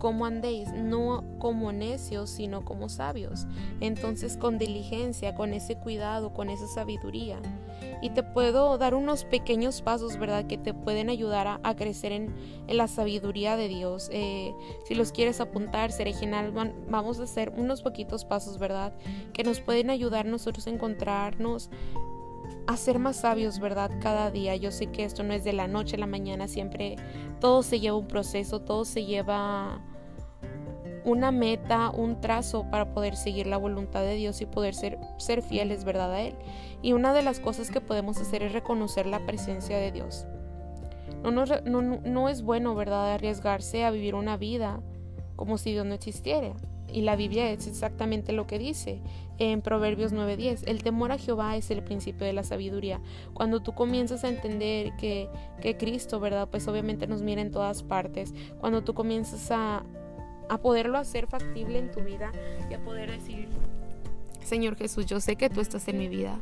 cómo 0.00 0.24
andéis, 0.24 0.72
no 0.72 1.22
como 1.38 1.72
necios, 1.72 2.30
sino 2.30 2.64
como 2.64 2.88
sabios. 2.88 3.46
Entonces 3.80 4.38
con 4.38 4.58
diligencia, 4.58 5.34
con 5.34 5.52
ese 5.52 5.76
cuidado, 5.76 6.32
con 6.32 6.48
esa 6.48 6.66
sabiduría. 6.66 7.38
Y 8.02 8.10
te 8.10 8.22
puedo 8.22 8.78
dar 8.78 8.94
unos 8.94 9.24
pequeños 9.24 9.82
pasos, 9.82 10.16
¿verdad? 10.16 10.46
Que 10.46 10.56
te 10.56 10.72
pueden 10.72 11.10
ayudar 11.10 11.60
a, 11.62 11.76
crecer 11.76 12.12
en, 12.12 12.34
la 12.66 12.88
sabiduría 12.88 13.56
de 13.56 13.68
Dios. 13.68 14.08
Eh, 14.10 14.54
si 14.86 14.94
los 14.94 15.12
quieres 15.12 15.38
apuntar, 15.40 15.92
ser 15.92 16.08
original, 16.08 16.50
vamos 16.88 17.20
a 17.20 17.24
hacer 17.24 17.52
unos 17.54 17.82
poquitos 17.82 18.24
pasos, 18.24 18.58
¿verdad? 18.58 18.94
Que 19.34 19.44
nos 19.44 19.60
pueden 19.60 19.90
ayudar 19.90 20.24
nosotros 20.24 20.66
a 20.66 20.70
encontrarnos 20.70 21.70
a 22.66 22.76
ser 22.76 22.98
más 22.98 23.16
sabios, 23.16 23.58
¿verdad? 23.58 23.90
Cada 24.00 24.30
día. 24.30 24.56
Yo 24.56 24.70
sé 24.70 24.86
que 24.86 25.04
esto 25.04 25.22
no 25.22 25.34
es 25.34 25.44
de 25.44 25.52
la 25.52 25.68
noche 25.68 25.96
a 25.96 25.98
la 25.98 26.06
mañana, 26.06 26.48
siempre 26.48 26.96
todo 27.38 27.62
se 27.62 27.80
lleva 27.80 27.98
un 27.98 28.08
proceso, 28.08 28.60
todo 28.60 28.86
se 28.86 29.04
lleva 29.04 29.82
una 31.04 31.30
meta, 31.30 31.90
un 31.90 32.20
trazo 32.20 32.66
para 32.70 32.92
poder 32.92 33.16
seguir 33.16 33.46
la 33.46 33.56
voluntad 33.56 34.02
de 34.02 34.14
Dios 34.14 34.40
y 34.40 34.46
poder 34.46 34.74
ser, 34.74 34.98
ser 35.18 35.42
fieles, 35.42 35.84
¿verdad? 35.84 36.12
A 36.12 36.20
Él. 36.22 36.34
Y 36.82 36.92
una 36.92 37.12
de 37.12 37.22
las 37.22 37.40
cosas 37.40 37.70
que 37.70 37.80
podemos 37.80 38.18
hacer 38.18 38.42
es 38.42 38.52
reconocer 38.52 39.06
la 39.06 39.24
presencia 39.26 39.78
de 39.78 39.92
Dios. 39.92 40.26
No, 41.22 41.30
no, 41.30 41.82
no 41.82 42.28
es 42.28 42.42
bueno, 42.42 42.74
¿verdad?, 42.74 43.12
arriesgarse 43.12 43.84
a 43.84 43.90
vivir 43.90 44.14
una 44.14 44.36
vida 44.36 44.80
como 45.36 45.58
si 45.58 45.72
Dios 45.72 45.86
no 45.86 45.94
existiera. 45.94 46.54
Y 46.92 47.02
la 47.02 47.16
Biblia 47.16 47.50
es 47.50 47.66
exactamente 47.66 48.32
lo 48.32 48.46
que 48.46 48.58
dice 48.58 49.00
en 49.38 49.62
Proverbios 49.62 50.12
9:10. 50.12 50.64
El 50.66 50.82
temor 50.82 51.12
a 51.12 51.18
Jehová 51.18 51.56
es 51.56 51.70
el 51.70 51.82
principio 51.82 52.26
de 52.26 52.32
la 52.32 52.42
sabiduría. 52.42 53.00
Cuando 53.32 53.60
tú 53.60 53.72
comienzas 53.72 54.24
a 54.24 54.28
entender 54.28 54.92
que, 54.96 55.28
que 55.60 55.76
Cristo, 55.76 56.20
¿verdad? 56.20 56.48
Pues 56.50 56.66
obviamente 56.68 57.06
nos 57.06 57.22
mira 57.22 57.40
en 57.42 57.50
todas 57.50 57.82
partes. 57.82 58.34
Cuando 58.58 58.82
tú 58.82 58.94
comienzas 58.94 59.50
a, 59.50 59.84
a 60.50 60.58
poderlo 60.58 60.98
hacer 60.98 61.26
factible 61.28 61.78
en 61.78 61.90
tu 61.90 62.00
vida 62.00 62.32
y 62.68 62.74
a 62.74 62.82
poder 62.82 63.10
decir, 63.10 63.48
Señor 64.42 64.76
Jesús, 64.76 65.06
yo 65.06 65.20
sé 65.20 65.36
que 65.36 65.48
tú 65.48 65.60
estás 65.60 65.86
en 65.88 65.96
mi 65.96 66.08
vida 66.08 66.40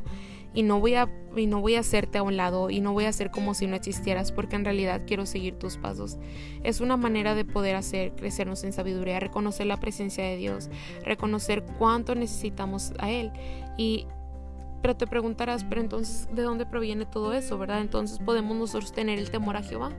y 0.51 0.63
no 0.63 0.79
voy 0.79 0.95
a 0.95 1.07
no 1.35 1.61
voy 1.61 1.75
a 1.75 1.81
hacerte 1.81 2.17
a 2.17 2.23
un 2.23 2.35
lado 2.35 2.71
y 2.71 2.81
no 2.81 2.91
voy 2.91 3.05
a 3.05 3.09
hacer 3.09 3.29
como 3.29 3.53
si 3.53 3.67
no 3.67 3.75
existieras 3.75 4.31
porque 4.31 4.55
en 4.55 4.65
realidad 4.65 5.03
quiero 5.05 5.27
seguir 5.27 5.59
tus 5.59 5.77
pasos. 5.77 6.17
Es 6.63 6.81
una 6.81 6.97
manera 6.97 7.35
de 7.35 7.45
poder 7.45 7.75
hacer 7.75 8.15
crecernos 8.15 8.63
en 8.63 8.73
sabiduría, 8.73 9.19
reconocer 9.19 9.67
la 9.67 9.77
presencia 9.77 10.23
de 10.23 10.37
Dios, 10.37 10.71
reconocer 11.05 11.63
cuánto 11.77 12.15
necesitamos 12.15 12.93
a 12.97 13.11
él 13.11 13.31
y 13.77 14.07
pero 14.81 14.95
te 14.95 15.05
preguntarás, 15.05 15.65
pero 15.65 15.81
entonces 15.81 16.27
¿de 16.33 16.41
dónde 16.41 16.65
proviene 16.65 17.05
todo 17.05 17.33
eso, 17.33 17.59
verdad? 17.59 17.81
Entonces 17.81 18.17
podemos 18.17 18.57
nosotros 18.57 18.91
tener 18.91 19.19
el 19.19 19.29
temor 19.29 19.55
a 19.55 19.61
Jehová 19.61 19.91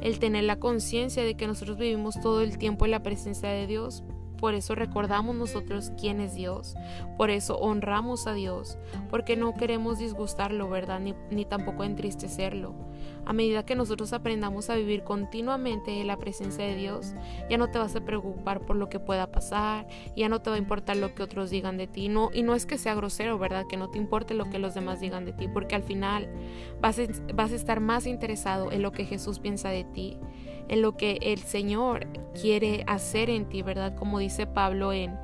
el 0.00 0.18
tener 0.18 0.44
la 0.44 0.56
conciencia 0.56 1.24
de 1.24 1.34
que 1.34 1.46
nosotros 1.46 1.78
vivimos 1.78 2.20
todo 2.20 2.42
el 2.42 2.58
tiempo 2.58 2.84
en 2.84 2.90
la 2.90 3.02
presencia 3.02 3.48
de 3.48 3.66
Dios, 3.66 4.04
por 4.38 4.54
eso 4.54 4.74
recordamos 4.74 5.34
nosotros 5.34 5.92
quién 5.98 6.20
es 6.20 6.34
Dios, 6.34 6.74
por 7.16 7.30
eso 7.30 7.56
honramos 7.58 8.26
a 8.26 8.34
Dios, 8.34 8.78
porque 9.10 9.36
no 9.36 9.54
queremos 9.54 9.98
disgustarlo, 9.98 10.68
¿verdad? 10.68 11.00
Ni, 11.00 11.14
ni 11.30 11.44
tampoco 11.44 11.84
entristecerlo. 11.84 12.74
A 13.26 13.32
medida 13.32 13.66
que 13.66 13.74
nosotros 13.74 14.12
aprendamos 14.12 14.70
a 14.70 14.76
vivir 14.76 15.02
continuamente 15.02 16.00
en 16.00 16.06
la 16.06 16.16
presencia 16.16 16.64
de 16.64 16.76
Dios, 16.76 17.14
ya 17.50 17.58
no 17.58 17.68
te 17.68 17.78
vas 17.78 17.94
a 17.96 18.04
preocupar 18.04 18.60
por 18.60 18.76
lo 18.76 18.88
que 18.88 19.00
pueda 19.00 19.32
pasar, 19.32 19.88
ya 20.16 20.28
no 20.28 20.40
te 20.40 20.50
va 20.50 20.56
a 20.56 20.60
importar 20.60 20.96
lo 20.96 21.12
que 21.14 21.24
otros 21.24 21.50
digan 21.50 21.76
de 21.76 21.88
ti. 21.88 22.08
No, 22.08 22.30
y 22.32 22.44
no 22.44 22.54
es 22.54 22.66
que 22.66 22.78
sea 22.78 22.94
grosero, 22.94 23.36
¿verdad? 23.36 23.66
Que 23.68 23.76
no 23.76 23.90
te 23.90 23.98
importe 23.98 24.34
lo 24.34 24.48
que 24.48 24.60
los 24.60 24.74
demás 24.74 25.00
digan 25.00 25.24
de 25.24 25.32
ti, 25.32 25.48
porque 25.48 25.74
al 25.74 25.82
final 25.82 26.28
vas 26.80 27.00
a, 27.00 27.02
vas 27.34 27.50
a 27.52 27.56
estar 27.56 27.80
más 27.80 28.06
interesado 28.06 28.70
en 28.70 28.80
lo 28.80 28.92
que 28.92 29.04
Jesús 29.04 29.40
piensa 29.40 29.70
de 29.70 29.82
ti, 29.82 30.18
en 30.68 30.80
lo 30.80 30.96
que 30.96 31.18
el 31.20 31.40
Señor 31.40 32.06
quiere 32.40 32.84
hacer 32.86 33.28
en 33.28 33.48
ti, 33.48 33.62
¿verdad? 33.62 33.96
Como 33.96 34.20
dice 34.20 34.46
Pablo 34.46 34.92
en, 34.92 35.18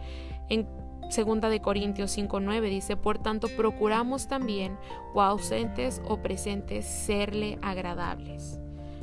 en 0.49 0.67
Segunda 1.13 1.51
de 1.51 1.61
Corintios 1.61 2.17
5:9 2.17 2.71
dice, 2.71 2.97
por 2.97 3.19
tanto 3.19 3.49
procuramos 3.55 4.29
también, 4.29 4.79
o 5.13 5.21
ausentes 5.21 6.01
o 6.07 6.23
presentes, 6.23 6.87
serle 6.87 7.59
agradables. 7.61 8.59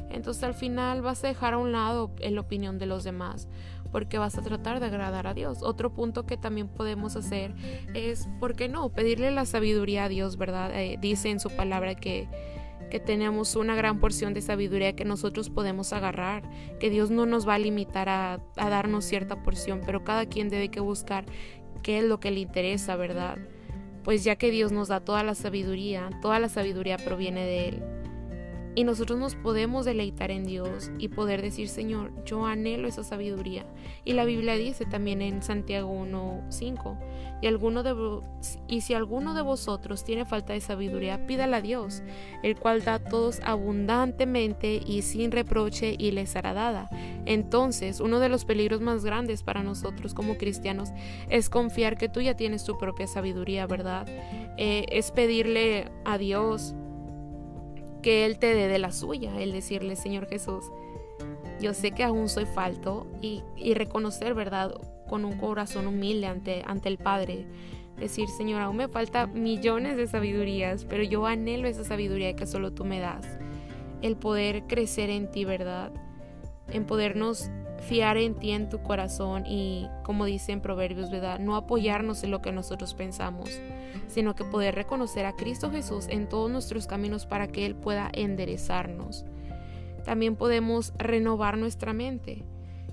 Entonces 0.10 0.43
al 0.43 0.56
final 0.56 1.04
vas 1.04 1.24
a 1.24 1.28
dejar 1.28 1.54
a 1.54 1.60
un 1.60 1.72
lado 1.72 2.10
la 2.19 2.41
opinión 2.41 2.80
de 2.80 2.88
los 2.88 3.04
demás, 3.04 3.48
porque 3.91 4.17
vas 4.17 4.39
a 4.39 4.41
tratar 4.41 4.80
de 4.80 4.88
agradar 4.88 5.28
a 5.28 5.36
Dios. 5.36 5.62
Otro 5.62 5.93
punto 5.93 6.26
que 6.26 6.36
también 6.36 6.67
podemos 6.67 7.15
hacer 7.15 7.54
es, 7.93 8.28
¿por 8.39 8.56
qué 8.56 8.69
no? 8.69 8.89
Pedirle 8.89 9.30
la 9.30 9.45
sabiduría 9.45 10.06
a 10.06 10.10
Dios, 10.10 10.36
¿verdad? 10.36 10.72
Eh, 10.74 10.98
dice 11.00 11.30
en 11.30 11.39
su 11.39 11.52
palabra 11.52 11.93
que 11.93 12.28
que 12.89 13.00
tenemos 13.00 13.56
una 13.56 13.76
gran 13.76 14.00
porción 14.00 14.34
de 14.34 14.41
sabiduría 14.41 14.95
que 14.95 15.06
nosotros 15.06 15.50
podemos 15.50 15.93
agarrar, 15.93 16.43
que 16.80 16.89
Dios 16.89 17.12
no 17.12 17.26
nos 17.26 17.48
va 17.48 17.56
a 17.56 17.60
limitar 17.60 18.10
a, 18.10 18.41
a 18.58 18.69
darnos 18.69 19.06
cierta 19.06 19.43
porción, 19.43 19.82
pero 19.86 20.04
cada 20.04 20.26
quien 20.26 20.50
debe 20.50 20.69
que 20.69 20.80
buscar 20.80 21.26
qué 21.82 22.00
es 22.00 22.04
lo 22.04 22.20
que 22.20 22.32
le 22.32 22.39
interesa, 22.39 22.96
¿verdad? 22.96 23.38
Pues 24.04 24.24
ya 24.24 24.36
que 24.36 24.52
Dios 24.52 24.72
nos 24.72 24.88
da 24.88 25.00
toda 25.00 25.24
la 25.24 25.36
sabiduría, 25.36 26.10
toda 26.22 26.39
la 26.39 26.50
sabiduría 26.50 26.98
proviene 26.98 27.46
de 27.46 27.70
Él. 27.70 27.84
Y 28.80 28.86
nosotros 28.86 29.20
nos 29.20 29.36
podemos 29.36 29.84
deleitar 29.84 30.32
en 30.32 30.46
Dios 30.46 30.89
y 31.00 31.10
poder 31.10 31.42
decir, 31.42 31.68
Señor, 31.68 32.13
yo 32.24 32.46
anhelo 32.46 32.88
esa 32.88 33.04
sabiduría. 33.04 33.65
Y 34.06 34.13
la 34.13 34.24
Biblia 34.24 34.54
dice 34.54 34.86
también 34.86 35.22
en 35.22 35.44
Santiago 35.44 35.92
1.5, 35.92 36.98
y, 37.42 38.74
y 38.74 38.80
si 38.80 38.94
alguno 38.94 39.34
de 39.34 39.42
vosotros 39.42 40.06
tiene 40.06 40.24
falta 40.24 40.54
de 40.54 40.62
sabiduría, 40.62 41.28
pídala 41.28 41.58
a 41.58 41.62
Dios, 41.62 42.04
el 42.42 42.56
cual 42.56 42.82
da 42.86 42.94
a 42.94 43.04
todos 43.04 43.42
abundantemente 43.44 44.82
y 44.88 45.02
sin 45.02 45.32
reproche 45.32 45.98
y 46.00 46.12
les 46.12 46.38
hará 46.38 46.54
dada. 46.54 46.89
Entonces, 47.26 48.00
uno 48.00 48.22
de 48.22 48.30
los 48.30 48.46
peligros 48.46 48.80
más 48.80 49.04
grandes 49.04 49.44
para 49.44 49.62
nosotros 49.62 50.13
como 50.13 50.38
cristianos 50.38 50.92
es 51.30 51.50
confiar 51.50 51.98
que 51.98 52.08
tú 52.08 52.22
ya 52.22 52.38
tienes 52.38 52.63
tu 52.63 52.78
propia 52.78 53.08
sabiduría, 53.08 53.68
¿verdad? 53.68 54.08
Eh, 54.56 54.86
es 54.89 55.12
pedirle 55.12 55.92
a 56.06 56.18
Dios 56.18 56.76
que 58.02 58.26
Él 58.26 58.40
te 58.40 58.54
dé 58.54 58.68
de 58.68 58.80
la 58.80 58.92
suya, 58.92 59.40
el 59.40 59.52
decirle, 59.52 59.96
Señor 59.96 60.28
Jesús, 60.28 60.66
yo 61.60 61.74
sé 61.74 61.92
que 61.92 62.04
aún 62.04 62.30
soy 62.30 62.46
falto 62.46 63.06
y, 63.22 63.44
reconocer, 63.74 64.34
¿verdad? 64.34 64.74
Con 65.10 65.26
un 65.26 65.38
corazón 65.38 65.88
humilde 65.88 66.28
ante, 66.28 66.64
ante 66.66 66.88
el 66.90 66.98
Padre. 66.98 67.46
Decir, 67.98 68.30
Señor, 68.30 68.62
aún 68.62 68.78
me 68.78 68.88
falta 68.88 69.28
millones 69.28 69.98
de 69.98 70.08
sabidurías, 70.08 70.86
pero 70.86 71.04
yo 71.04 71.26
anhelo 71.26 71.68
esa 71.68 71.84
sabiduría 71.84 72.36
que 72.36 72.46
solo 72.46 72.72
tú 72.72 72.86
me 72.86 73.00
das. 73.00 73.38
El 74.02 74.16
poder 74.16 74.64
crecer 74.68 75.10
en 75.10 75.30
ti, 75.30 75.44
¿verdad? 75.44 75.92
En 76.72 76.86
podernos 76.86 77.52
fiar 77.82 78.18
en 78.18 78.36
ti, 78.36 78.52
en 78.52 78.70
tu 78.70 78.82
corazón 78.82 79.46
y, 79.46 79.88
como 80.04 80.26
dice 80.26 80.56
Proverbios, 80.58 81.10
¿verdad? 81.12 81.39
No 81.39 81.56
apoyarnos 81.56 82.24
en 82.24 82.32
lo 82.32 82.42
que 82.42 82.52
nosotros 82.52 82.94
pensamos, 82.94 83.50
sino 84.08 84.36
que 84.36 84.44
poder 84.44 84.76
reconocer 84.76 85.26
a 85.26 85.36
Cristo 85.36 85.72
Jesús 85.72 86.08
en 86.10 86.28
todos 86.28 86.52
nuestros 86.52 86.88
caminos 86.88 87.26
para 87.26 87.48
que 87.48 87.65
Él 87.65 87.76
pueda 87.76 88.10
enderezarnos. 88.13 89.26
También 90.04 90.36
podemos 90.36 90.94
renovar 90.98 91.58
nuestra 91.58 91.94
mente. 91.94 92.44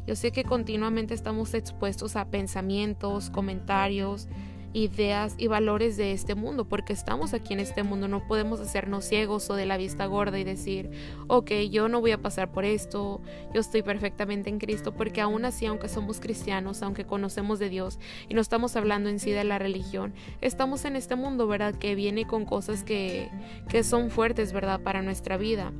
Yo 0.07 0.14
sé 0.14 0.31
que 0.31 0.44
continuamente 0.44 1.14
estamos 1.14 1.55
expuestos 1.55 2.14
a 2.14 2.27
pensamientos, 2.27 3.31
comentarios, 3.31 4.29
ideas 4.72 5.35
y 5.38 5.46
valores 5.46 5.96
de 5.96 6.12
este 6.12 6.35
mundo, 6.35 6.66
porque 6.66 6.92
estamos 6.92 7.35
aquí 7.35 7.55
en 7.55 7.61
este 7.61 7.83
mundo, 7.83 8.09
no 8.09 8.26
podemos 8.26 8.61
hacernos 8.61 9.05
ciegos 9.05 9.48
o 9.50 9.55
de 9.55 9.66
la 9.66 9.76
vista 9.76 10.07
gorda 10.07 10.38
y 10.38 10.44
decir, 10.44 10.90
ok, 11.29 11.50
yo 11.70 11.88
no 11.88 12.00
voy 12.00 12.12
a 12.12 12.22
pasar 12.22 12.52
por 12.52 12.64
esto, 12.64 13.20
yo 13.55 13.61
estoy 13.61 13.83
perfectamente 13.83 14.50
en 14.50 14.59
Cristo, 14.59 14.94
porque 14.94 15.20
aún 15.20 15.44
así, 15.44 15.66
aunque 15.66 15.88
somos 15.88 16.20
cristianos, 16.20 16.83
aunque 16.83 17.05
conocemos 17.05 17.59
de 17.59 17.68
Dios 17.68 17.98
y 18.29 18.35
no 18.35 18.40
estamos 18.40 18.76
hablando 18.76 19.09
en 19.09 19.18
sí 19.18 19.31
de 19.31 19.44
la 19.44 19.59
religión, 19.59 20.14
estamos 20.40 20.85
en 20.85 20.96
este 20.96 21.16
mundo, 21.16 21.46
¿verdad? 21.46 21.74
Que 21.74 21.94
viene 21.94 22.26
con 22.26 22.44
cosas 22.44 22.85
que, 22.85 23.31
que 23.68 23.85
son 23.85 24.11
fuertes, 24.11 24.52
¿verdad? 24.52 24.81
Para 24.81 25.02
nuestra 25.02 25.37
vida. 25.37 25.72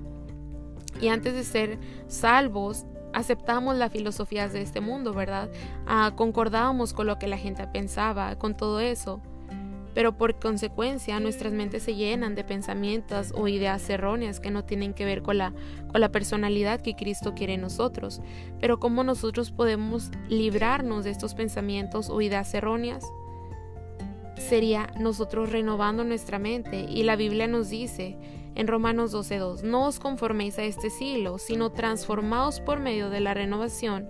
Y 1.01 1.09
antes 1.09 1.35
de 1.35 1.45
ser 1.45 1.79
salvos, 2.09 2.87
aceptamos 3.17 3.77
las 3.77 3.91
filosofías 3.91 4.53
de 4.53 4.61
este 4.61 4.83
mundo, 4.83 5.15
¿verdad? 5.15 5.49
Ah, 5.87 6.13
concordábamos 6.15 6.93
con 6.93 7.07
lo 7.07 7.19
que 7.19 7.27
la 7.27 7.39
gente 7.39 7.67
pensaba, 7.67 8.37
con 8.37 8.55
todo 8.55 8.79
eso. 8.79 9.23
Pero 9.95 10.19
por 10.19 10.39
consecuencia 10.39 11.19
nuestras 11.19 11.55
mentes 11.55 11.83
se 11.83 11.95
llenan 11.95 12.35
de 12.35 12.45
pensamientos 12.45 13.33
o 13.35 13.49
ideas 13.49 13.89
erróneas 13.89 14.39
que 14.39 14.51
no 14.51 14.65
tienen 14.65 14.93
que 14.93 15.07
ver 15.07 15.23
con 15.23 15.39
la, 15.39 15.55
con 15.91 16.03
la 16.03 16.13
personalidad 16.13 16.83
que 16.83 16.95
Cristo 16.95 17.33
quiere 17.35 17.55
en 17.55 17.63
nosotros. 17.63 18.21
Pero 18.61 18.79
¿cómo 18.79 19.03
nosotros 19.03 19.51
podemos 19.51 20.11
librarnos 20.29 21.05
de 21.05 21.11
estos 21.11 21.35
pensamientos 21.35 22.11
o 22.11 22.21
ideas 22.21 22.53
erróneas? 22.53 23.03
Sería 24.37 24.93
nosotros 25.01 25.51
renovando 25.51 26.05
nuestra 26.05 26.39
mente. 26.39 26.85
Y 26.87 27.05
la 27.05 27.17
Biblia 27.17 27.47
nos 27.47 27.71
dice 27.71 28.19
en 28.57 28.67
Romanos 28.67 29.15
12.2, 29.15 29.63
no 29.63 29.87
os 29.87 30.01
conforméis 30.01 30.59
a 30.59 30.65
este 30.65 30.91
siglo, 30.91 31.39
sino 31.39 31.71
transformaos 31.71 32.61
por 32.61 32.81
medio 32.81 33.11
de 33.11 33.21
la 33.21 33.35
renovación 33.35 34.09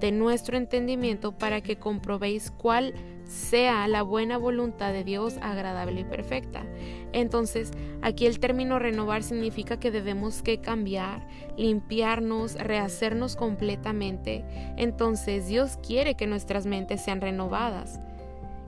de 0.00 0.12
nuestro 0.12 0.56
entendimiento 0.56 1.32
para 1.32 1.62
que 1.62 1.76
comprobéis 1.76 2.50
cuál 2.50 2.94
sea 3.24 3.88
la 3.88 4.02
buena 4.02 4.38
voluntad 4.38 4.92
de 4.92 5.02
Dios 5.02 5.36
agradable 5.40 6.02
y 6.02 6.04
perfecta. 6.04 6.64
Entonces, 7.12 7.72
aquí 8.02 8.26
el 8.26 8.38
término 8.38 8.78
renovar 8.78 9.22
significa 9.22 9.80
que 9.80 9.90
debemos 9.90 10.42
que 10.42 10.60
cambiar, 10.60 11.26
limpiarnos, 11.56 12.54
rehacernos 12.54 13.34
completamente. 13.34 14.44
Entonces, 14.76 15.48
Dios 15.48 15.78
quiere 15.84 16.14
que 16.14 16.26
nuestras 16.26 16.66
mentes 16.66 17.02
sean 17.02 17.20
renovadas. 17.20 18.00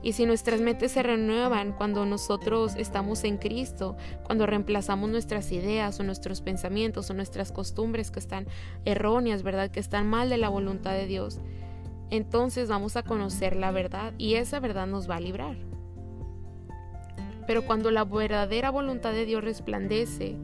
Y 0.01 0.13
si 0.13 0.25
nuestras 0.25 0.61
mentes 0.61 0.93
se 0.93 1.03
renuevan 1.03 1.73
cuando 1.73 2.05
nosotros 2.05 2.75
estamos 2.77 3.23
en 3.23 3.37
Cristo, 3.37 3.97
cuando 4.23 4.45
reemplazamos 4.45 5.09
nuestras 5.09 5.51
ideas 5.51 5.99
o 5.99 6.03
nuestros 6.03 6.41
pensamientos 6.41 7.09
o 7.09 7.13
nuestras 7.13 7.51
costumbres 7.51 8.09
que 8.09 8.19
están 8.19 8.47
erróneas, 8.85 9.43
¿verdad? 9.43 9.71
Que 9.71 9.79
están 9.79 10.07
mal 10.07 10.29
de 10.29 10.37
la 10.37 10.49
voluntad 10.49 10.93
de 10.93 11.05
Dios, 11.05 11.41
entonces 12.11 12.69
vamos 12.69 12.95
a 12.95 13.03
conocer 13.03 13.55
la 13.55 13.71
verdad 13.71 14.13
y 14.17 14.35
esa 14.35 14.59
verdad 14.59 14.87
nos 14.87 15.09
va 15.09 15.17
a 15.17 15.19
librar. 15.19 15.57
Pero 17.45 17.65
cuando 17.65 17.91
la 17.91 18.03
verdadera 18.03 18.69
voluntad 18.69 19.11
de 19.11 19.25
Dios 19.25 19.43
resplandece, 19.43 20.37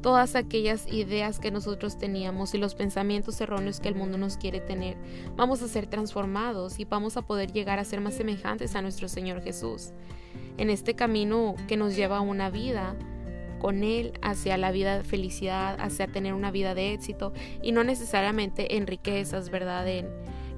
todas 0.00 0.34
aquellas 0.34 0.86
ideas 0.92 1.38
que 1.38 1.50
nosotros 1.50 1.98
teníamos 1.98 2.54
y 2.54 2.58
los 2.58 2.74
pensamientos 2.74 3.40
erróneos 3.40 3.80
que 3.80 3.88
el 3.88 3.94
mundo 3.94 4.18
nos 4.18 4.36
quiere 4.36 4.60
tener. 4.60 4.96
Vamos 5.36 5.62
a 5.62 5.68
ser 5.68 5.86
transformados 5.86 6.78
y 6.78 6.84
vamos 6.84 7.16
a 7.16 7.22
poder 7.22 7.52
llegar 7.52 7.78
a 7.78 7.84
ser 7.84 8.00
más 8.00 8.14
semejantes 8.14 8.74
a 8.74 8.82
nuestro 8.82 9.08
Señor 9.08 9.42
Jesús. 9.42 9.92
En 10.56 10.70
este 10.70 10.94
camino 10.94 11.54
que 11.66 11.76
nos 11.76 11.96
lleva 11.96 12.18
a 12.18 12.22
una 12.22 12.50
vida 12.50 12.96
con 13.58 13.82
Él 13.82 14.12
hacia 14.22 14.56
la 14.56 14.70
vida 14.70 14.98
de 14.98 15.04
felicidad, 15.04 15.76
hacia 15.80 16.06
tener 16.06 16.34
una 16.34 16.50
vida 16.50 16.74
de 16.74 16.92
éxito 16.92 17.32
y 17.62 17.72
no 17.72 17.84
necesariamente 17.84 18.76
en 18.76 18.86
riquezas, 18.86 19.50
¿verdad? 19.50 19.86
En, 19.88 20.08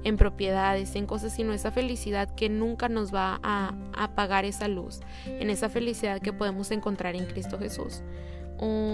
en 0.03 0.17
propiedades, 0.17 0.95
en 0.95 1.05
cosas, 1.05 1.33
sino 1.33 1.53
esa 1.53 1.71
felicidad 1.71 2.33
que 2.35 2.49
nunca 2.49 2.89
nos 2.89 3.13
va 3.13 3.39
a 3.43 3.73
apagar 3.95 4.45
esa 4.45 4.67
luz, 4.67 5.01
en 5.25 5.49
esa 5.49 5.69
felicidad 5.69 6.21
que 6.21 6.33
podemos 6.33 6.71
encontrar 6.71 7.15
en 7.15 7.25
Cristo 7.25 7.59
Jesús 7.59 8.03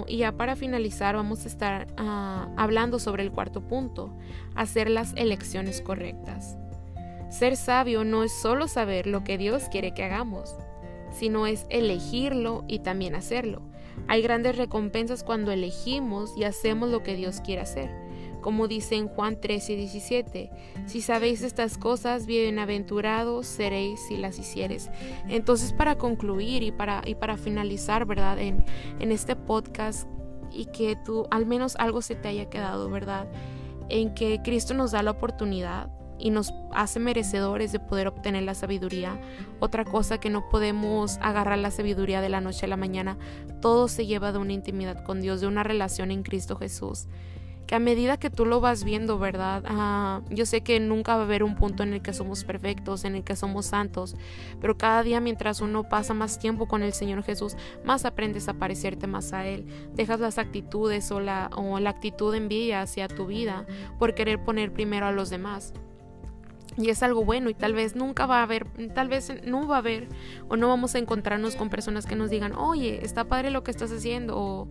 y 0.08 0.18
ya 0.18 0.32
para 0.32 0.56
finalizar 0.56 1.16
vamos 1.16 1.44
a 1.44 1.48
estar 1.48 1.88
ah, 1.98 2.50
hablando 2.56 3.00
sobre 3.00 3.24
el 3.24 3.32
cuarto 3.32 3.62
punto, 3.62 4.16
hacer 4.56 4.90
las 4.90 5.14
elecciones 5.16 5.82
correctas. 5.82 6.58
Ser 7.30 7.58
sabio 7.58 8.06
no 8.06 8.24
es 8.24 8.32
solo 8.32 8.68
saber 8.68 9.06
lo 9.06 9.24
que 9.24 9.38
Dios 9.38 9.66
quiere 9.70 9.94
que 9.94 10.04
hagamos, 10.04 10.56
sino 11.12 11.46
es 11.46 11.66
elegirlo 11.70 12.64
y 12.68 12.80
también 12.80 13.16
hacerlo. 13.16 13.62
Hay 14.08 14.22
grandes 14.22 14.58
recompensas 14.58 15.24
cuando 15.24 15.52
elegimos 15.52 16.38
y 16.38 16.46
hacemos 16.46 16.90
lo 16.90 17.04
que 17.04 17.16
Dios 17.16 17.42
quiere 17.42 17.62
hacer 17.62 18.07
como 18.42 18.68
dice 18.68 18.96
en 18.96 19.08
Juan 19.08 19.40
13 19.40 19.74
y 19.74 19.76
17, 19.76 20.52
si 20.86 21.02
sabéis 21.02 21.42
estas 21.42 21.78
cosas, 21.78 22.26
bienaventurados 22.26 23.48
seréis 23.48 24.00
si 24.08 24.18
las 24.18 24.40
hicieres. 24.40 24.90
Entonces, 25.28 25.74
para 25.74 25.98
concluir 25.98 26.64
y 26.64 26.72
para, 26.72 27.02
y 27.06 27.16
para 27.16 27.38
finalizar, 27.38 28.06
¿verdad? 28.06 28.40
En, 28.40 28.64
en 29.00 29.12
este 29.12 29.36
podcast 29.36 30.08
y 30.52 30.66
que 30.66 30.96
tú 30.96 31.28
al 31.32 31.46
menos 31.46 31.76
algo 31.78 32.02
se 32.02 32.16
te 32.16 32.28
haya 32.30 32.50
quedado, 32.50 32.90
¿verdad? 32.90 33.28
En 33.90 34.14
que 34.14 34.42
Cristo 34.44 34.74
nos 34.74 34.92
da 34.92 35.04
la 35.04 35.12
oportunidad 35.12 35.92
y 36.20 36.32
nos 36.32 36.54
hace 36.74 37.00
merecedores 37.00 37.72
de 37.72 37.80
poder 37.80 38.08
obtener 38.08 38.44
la 38.44 38.56
sabiduría. 38.56 39.20
Otra 39.60 39.86
cosa 39.86 40.20
que 40.20 40.30
no 40.30 40.50
podemos 40.50 41.18
agarrar 41.22 41.60
la 41.60 41.72
sabiduría 41.72 42.22
de 42.22 42.30
la 42.30 42.42
noche 42.42 42.66
a 42.66 42.70
la 42.70 42.78
mañana, 42.78 43.18
todo 43.62 43.88
se 43.88 44.06
lleva 44.06 44.32
de 44.32 44.40
una 44.40 44.54
intimidad 44.54 45.04
con 45.04 45.22
Dios, 45.22 45.42
de 45.42 45.48
una 45.48 45.64
relación 45.64 46.12
en 46.12 46.24
Cristo 46.24 46.56
Jesús 46.56 47.08
que 47.68 47.76
a 47.76 47.80
medida 47.80 48.18
que 48.18 48.30
tú 48.30 48.46
lo 48.46 48.62
vas 48.62 48.84
viendo, 48.84 49.20
¿verdad? 49.20 49.64
Ah, 49.68 50.22
yo 50.30 50.46
sé 50.46 50.62
que 50.62 50.80
nunca 50.80 51.16
va 51.16 51.24
a 51.24 51.26
haber 51.26 51.44
un 51.44 51.56
punto 51.56 51.84
en 51.84 51.94
el 51.94 52.02
que 52.02 52.14
somos 52.14 52.46
perfectos, 52.46 53.04
en 53.04 53.16
el 53.16 53.24
que 53.24 53.36
somos 53.36 53.68
santos, 53.68 54.16
pero 54.62 54.78
cada 54.78 55.04
día 55.04 55.20
mientras 55.20 55.60
uno 55.62 55.84
pasa 55.84 56.14
más 56.14 56.40
tiempo 56.40 56.68
con 56.68 56.82
el 56.82 56.94
Señor 56.94 57.24
Jesús, 57.24 57.58
más 57.84 58.06
aprendes 58.06 58.48
a 58.48 58.54
parecerte 58.54 59.06
más 59.06 59.34
a 59.34 59.46
Él. 59.46 59.66
Dejas 59.94 60.20
las 60.22 60.38
actitudes 60.38 61.12
o 61.12 61.20
la, 61.20 61.50
o 61.56 61.80
la 61.80 61.90
actitud 61.90 62.34
envidia 62.34 62.82
hacia 62.82 63.08
tu 63.08 63.26
vida 63.26 63.66
por 64.00 64.16
querer 64.16 64.44
poner 64.44 64.72
primero 64.72 65.06
a 65.06 65.12
los 65.12 65.30
demás 65.30 65.74
y 66.78 66.90
es 66.90 67.02
algo 67.02 67.26
bueno 67.26 67.50
y 67.50 67.54
tal 67.54 67.74
vez 67.74 67.96
nunca 67.96 68.26
va 68.26 68.40
a 68.40 68.44
haber, 68.44 68.68
tal 68.94 69.10
vez 69.10 69.34
no 69.44 69.68
va 69.68 69.76
a 69.76 69.80
haber 69.80 70.08
o 70.48 70.56
no 70.56 70.68
vamos 70.68 70.94
a 70.96 71.00
encontrarnos 71.00 71.56
con 71.56 71.70
personas 71.70 72.06
que 72.06 72.16
nos 72.16 72.30
digan, 72.30 72.54
oye, 72.54 73.04
está 73.04 73.26
padre 73.26 73.50
lo 73.50 73.64
que 73.64 73.72
estás 73.72 73.92
haciendo 73.92 74.38
o, 74.38 74.68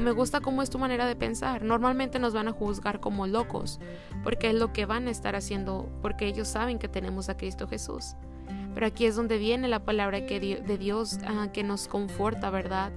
me 0.00 0.12
gusta 0.12 0.40
cómo 0.40 0.62
es 0.62 0.70
tu 0.70 0.78
manera 0.78 1.06
de 1.06 1.16
pensar. 1.16 1.62
Normalmente 1.62 2.18
nos 2.18 2.34
van 2.34 2.46
a 2.46 2.52
juzgar 2.52 3.00
como 3.00 3.26
locos 3.26 3.80
porque 4.22 4.50
es 4.50 4.54
lo 4.54 4.72
que 4.72 4.84
van 4.84 5.08
a 5.08 5.10
estar 5.10 5.34
haciendo 5.34 5.88
porque 6.02 6.26
ellos 6.26 6.46
saben 6.46 6.78
que 6.78 6.88
tenemos 6.88 7.28
a 7.28 7.36
Cristo 7.36 7.66
Jesús. 7.66 8.14
Pero 8.74 8.86
aquí 8.86 9.06
es 9.06 9.16
donde 9.16 9.38
viene 9.38 9.66
la 9.66 9.84
palabra 9.84 10.26
que 10.26 10.38
de 10.38 10.78
Dios 10.78 11.18
ah, 11.26 11.48
que 11.52 11.64
nos 11.64 11.88
conforta, 11.88 12.50
¿verdad? 12.50 12.92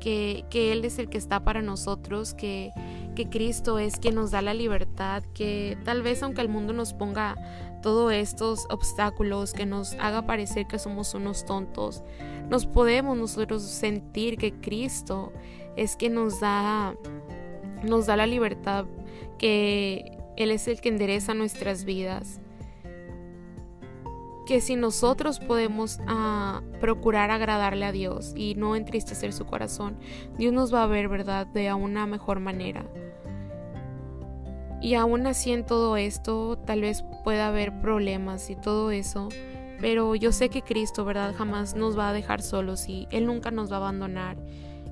Que, 0.00 0.44
que 0.50 0.70
Él 0.70 0.84
es 0.84 0.98
el 0.98 1.08
que 1.08 1.18
está 1.18 1.42
para 1.44 1.62
nosotros, 1.62 2.34
que, 2.34 2.70
que 3.16 3.28
Cristo 3.28 3.78
es 3.78 3.96
quien 3.96 4.14
nos 4.14 4.30
da 4.30 4.42
la 4.42 4.54
libertad, 4.54 5.24
que 5.34 5.78
tal 5.84 6.02
vez 6.02 6.22
aunque 6.22 6.42
el 6.42 6.48
mundo 6.48 6.72
nos 6.72 6.92
ponga 6.92 7.36
todos 7.84 8.14
estos 8.14 8.66
obstáculos 8.70 9.52
que 9.52 9.66
nos 9.66 9.92
haga 10.00 10.22
parecer 10.22 10.66
que 10.66 10.78
somos 10.78 11.12
unos 11.12 11.44
tontos, 11.44 12.02
nos 12.48 12.64
podemos 12.64 13.14
nosotros 13.14 13.62
sentir 13.62 14.38
que 14.38 14.54
Cristo 14.54 15.34
es 15.76 15.94
quien 15.94 16.14
nos 16.14 16.40
da 16.40 16.96
nos 17.82 18.06
da 18.06 18.16
la 18.16 18.26
libertad, 18.26 18.86
que 19.36 20.16
él 20.38 20.50
es 20.50 20.66
el 20.66 20.80
que 20.80 20.88
endereza 20.88 21.34
nuestras 21.34 21.84
vidas. 21.84 22.40
Que 24.46 24.62
si 24.62 24.76
nosotros 24.76 25.38
podemos 25.38 25.98
ah, 26.06 26.62
procurar 26.80 27.30
agradarle 27.30 27.84
a 27.84 27.92
Dios 27.92 28.32
y 28.34 28.54
no 28.54 28.76
entristecer 28.76 29.34
su 29.34 29.44
corazón, 29.44 29.98
Dios 30.38 30.54
nos 30.54 30.72
va 30.72 30.84
a 30.84 30.86
ver, 30.86 31.08
¿verdad?, 31.08 31.46
de 31.48 31.70
una 31.74 32.06
mejor 32.06 32.40
manera. 32.40 32.86
Y 34.84 34.96
aún 34.96 35.26
así 35.26 35.50
en 35.50 35.64
todo 35.64 35.96
esto 35.96 36.58
tal 36.58 36.82
vez 36.82 37.06
pueda 37.24 37.48
haber 37.48 37.80
problemas 37.80 38.50
y 38.50 38.54
todo 38.54 38.90
eso, 38.90 39.30
pero 39.80 40.14
yo 40.14 40.30
sé 40.30 40.50
que 40.50 40.60
Cristo, 40.60 41.06
¿verdad? 41.06 41.34
Jamás 41.34 41.74
nos 41.74 41.98
va 41.98 42.10
a 42.10 42.12
dejar 42.12 42.42
solos 42.42 42.86
y 42.86 43.08
Él 43.10 43.24
nunca 43.24 43.50
nos 43.50 43.72
va 43.72 43.76
a 43.76 43.78
abandonar 43.78 44.36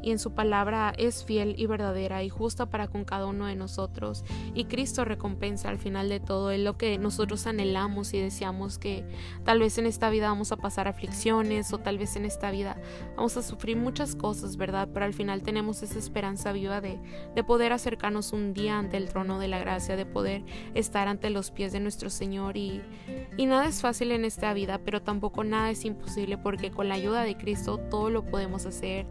y 0.03 0.11
en 0.11 0.19
su 0.19 0.33
palabra 0.33 0.93
es 0.99 1.25
fiel 1.25 1.55
y 1.57 1.67
verdadera 1.67 2.23
y 2.23 2.29
justa 2.29 2.67
para 2.67 2.89
con 2.89 3.05
cada 3.05 3.27
uno 3.27 3.47
de 3.47 3.57
nosotros. 3.57 4.25
Y 4.55 4.65
Cristo 4.65 5.05
recompensa 5.05 5.69
al 5.69 5.79
final 5.79 6.09
de 6.09 6.21
todo 6.21 6.51
es 6.51 6.61
lo 6.61 6.77
que 6.77 6.99
nosotros 6.99 7.47
anhelamos 7.47 8.13
y 8.15 8.21
deseamos 8.21 8.79
que 8.79 9.05
tal 9.45 9.61
vez 9.61 9.79
en 9.79 9.87
esta 9.87 10.11
vida 10.11 10.29
vamos 10.29 10.53
a 10.53 10.57
pasar 10.57 10.89
aflicciones 10.89 11.73
o 11.73 11.79
tal 11.79 11.99
vez 11.99 12.17
en 12.17 12.25
esta 12.25 12.51
vida 12.51 12.77
vamos 13.17 13.37
a 13.37 13.43
sufrir 13.43 13.77
muchas 13.77 14.17
cosas, 14.17 14.57
¿verdad? 14.57 14.89
Pero 14.93 15.07
al 15.07 15.15
final 15.15 15.43
tenemos 15.43 15.83
esa 15.83 15.99
esperanza 15.99 16.53
viva 16.53 16.81
de, 16.81 16.99
de 17.35 17.45
poder 17.45 17.73
acercarnos 17.73 18.33
un 18.33 18.53
día 18.53 18.79
ante 18.79 18.97
el 18.97 19.09
trono 19.09 19.39
de 19.39 19.49
la 19.49 19.59
gracia, 19.59 19.97
de 19.97 20.07
poder 20.07 20.45
estar 20.75 21.09
ante 21.09 21.31
los 21.31 21.51
pies 21.51 21.73
de 21.73 21.81
nuestro 21.81 22.11
Señor 22.11 22.57
y, 22.57 22.83
y 23.37 23.47
nada 23.47 23.67
es 23.67 23.81
fácil 23.81 24.13
en 24.13 24.25
esta 24.25 24.53
vida, 24.55 24.79
pero 24.85 25.03
tampoco 25.03 25.45
nada 25.45 25.71
es 25.71 25.85
imposible 25.85 26.39
porque 26.39 26.71
con 26.71 26.89
la 26.89 26.95
ayuda 26.95 27.23
de 27.23 27.37
Cristo 27.37 27.79
todo 27.79 28.11
lo 28.11 28.25
podemos 28.25 28.67
hacer 28.67 29.07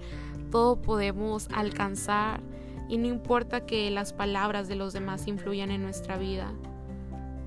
todo 0.52 0.82
podemos 0.82 1.48
alcanzar 1.52 2.42
y 2.88 2.98
no 2.98 3.08
importa 3.08 3.66
que 3.66 3.90
las 3.90 4.14
palabras 4.14 4.68
de 4.68 4.76
los 4.76 4.94
demás 4.94 5.26
influyan 5.28 5.72
en 5.72 5.82
nuestra 5.82 6.18
vida. 6.18 6.52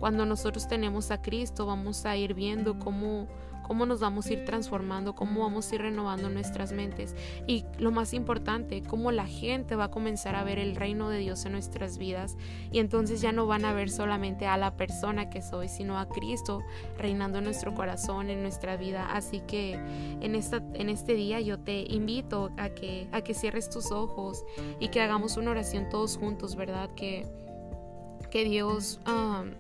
Cuando 0.01 0.27
nosotros 0.27 0.67
tenemos 0.67 1.11
a 1.11 1.23
Cristo 1.23 1.67
vamos 1.67 2.05
a 2.07 2.17
ir 2.17 2.35
viendo 2.35 2.79
cómo 2.79 3.29
cómo 3.65 3.87
nos 3.87 4.01
vamos 4.01 4.27
a 4.27 4.35
ir 4.35 4.45
transformando, 4.45 5.15
cómo 5.15 5.41
vamos 5.41 5.71
a 5.71 5.75
ir 5.75 5.83
renovando 5.83 6.29
nuestras 6.29 6.73
mentes 6.73 7.17
y 7.47 7.65
lo 7.79 7.91
más 7.91 8.15
importante, 8.15 8.83
cómo 8.83 9.11
la 9.11 9.27
gente 9.27 9.75
va 9.75 9.85
a 9.85 9.91
comenzar 9.91 10.37
a 10.37 10.45
ver 10.45 10.59
el 10.59 10.77
reino 10.77 11.09
de 11.09 11.19
Dios 11.19 11.45
en 11.47 11.53
nuestras 11.53 11.99
vidas 11.99 12.37
y 12.71 12.79
entonces 12.79 13.21
ya 13.21 13.33
no 13.33 13.47
van 13.47 13.65
a 13.65 13.73
ver 13.73 13.91
solamente 13.91 14.47
a 14.47 14.57
la 14.57 14.77
persona 14.77 15.31
que 15.31 15.43
soy, 15.43 15.69
sino 15.69 15.99
a 15.99 16.09
Cristo 16.09 16.63
reinando 16.99 17.39
en 17.39 17.45
nuestro 17.45 17.75
corazón, 17.75 18.31
en 18.31 18.43
nuestra 18.43 18.77
vida. 18.77 19.09
Así 19.13 19.41
que 19.41 19.73
en, 19.73 20.35
esta, 20.35 20.63
en 20.75 20.89
este 20.89 21.15
día 21.15 21.41
yo 21.41 21.59
te 21.59 21.85
invito 21.89 22.53
a 22.57 22.69
que, 22.69 23.09
a 23.13 23.23
que 23.23 23.35
cierres 23.35 23.71
tus 23.71 23.91
ojos 23.91 24.45
y 24.79 24.89
que 24.89 25.01
hagamos 25.01 25.37
una 25.37 25.51
oración 25.51 25.89
todos 25.89 26.17
juntos, 26.17 26.55
¿verdad? 26.55 26.91
Que, 26.95 27.27
que 28.31 28.45
Dios 28.45 29.01
um, 29.07 29.53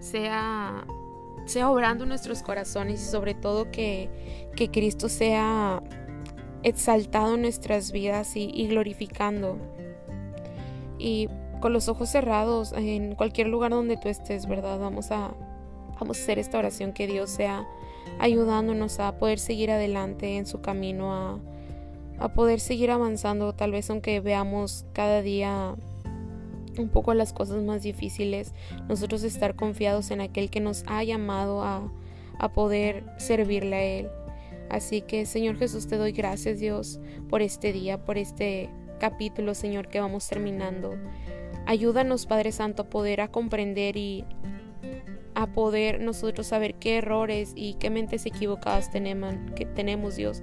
sea 0.00 0.86
sea 1.46 1.70
obrando 1.70 2.06
nuestros 2.06 2.42
corazones 2.42 3.02
y 3.02 3.04
sobre 3.04 3.34
todo 3.34 3.70
que, 3.70 4.08
que 4.56 4.70
Cristo 4.70 5.08
sea 5.08 5.82
exaltado 6.62 7.34
en 7.34 7.42
nuestras 7.42 7.92
vidas 7.92 8.36
y, 8.36 8.50
y, 8.52 8.68
glorificando. 8.68 9.58
Y 10.98 11.28
con 11.60 11.72
los 11.72 11.88
ojos 11.88 12.08
cerrados, 12.08 12.72
en 12.72 13.14
cualquier 13.14 13.48
lugar 13.48 13.72
donde 13.72 13.96
tú 13.96 14.08
estés, 14.08 14.46
¿verdad? 14.46 14.78
Vamos 14.78 15.10
a, 15.10 15.34
vamos 16.00 16.18
a 16.18 16.22
hacer 16.22 16.38
esta 16.38 16.58
oración 16.58 16.92
que 16.92 17.06
Dios 17.06 17.30
sea 17.30 17.66
ayudándonos 18.18 19.00
a 19.00 19.18
poder 19.18 19.38
seguir 19.38 19.70
adelante 19.70 20.36
en 20.36 20.46
su 20.46 20.60
camino, 20.60 21.14
a, 21.14 21.38
a 22.18 22.28
poder 22.32 22.60
seguir 22.60 22.90
avanzando, 22.90 23.54
tal 23.54 23.72
vez 23.72 23.90
aunque 23.90 24.20
veamos 24.20 24.84
cada 24.92 25.22
día 25.22 25.74
un 26.80 26.88
poco 26.88 27.14
las 27.14 27.32
cosas 27.32 27.62
más 27.62 27.82
difíciles, 27.82 28.52
nosotros 28.88 29.22
estar 29.22 29.54
confiados 29.54 30.10
en 30.10 30.20
aquel 30.20 30.50
que 30.50 30.60
nos 30.60 30.84
ha 30.86 31.02
llamado 31.04 31.62
a, 31.62 31.90
a 32.38 32.52
poder 32.52 33.04
servirle 33.18 33.76
a 33.76 33.82
Él. 33.82 34.08
Así 34.70 35.02
que 35.02 35.26
Señor 35.26 35.58
Jesús, 35.58 35.86
te 35.86 35.96
doy 35.96 36.12
gracias 36.12 36.58
Dios 36.58 37.00
por 37.28 37.42
este 37.42 37.72
día, 37.72 38.04
por 38.04 38.18
este 38.18 38.70
capítulo, 38.98 39.54
Señor, 39.54 39.88
que 39.88 40.00
vamos 40.00 40.26
terminando. 40.28 40.96
Ayúdanos, 41.66 42.26
Padre 42.26 42.52
Santo, 42.52 42.82
a 42.82 42.90
poder 42.90 43.20
a 43.20 43.28
comprender 43.28 43.96
y 43.96 44.24
a 45.34 45.48
poder 45.48 46.00
nosotros 46.00 46.46
saber 46.46 46.74
qué 46.74 46.98
errores 46.98 47.52
y 47.56 47.74
qué 47.74 47.90
mentes 47.90 48.26
equivocadas 48.26 48.90
tenemos, 48.90 49.34
que 49.56 49.66
tenemos 49.66 50.16
Dios. 50.16 50.42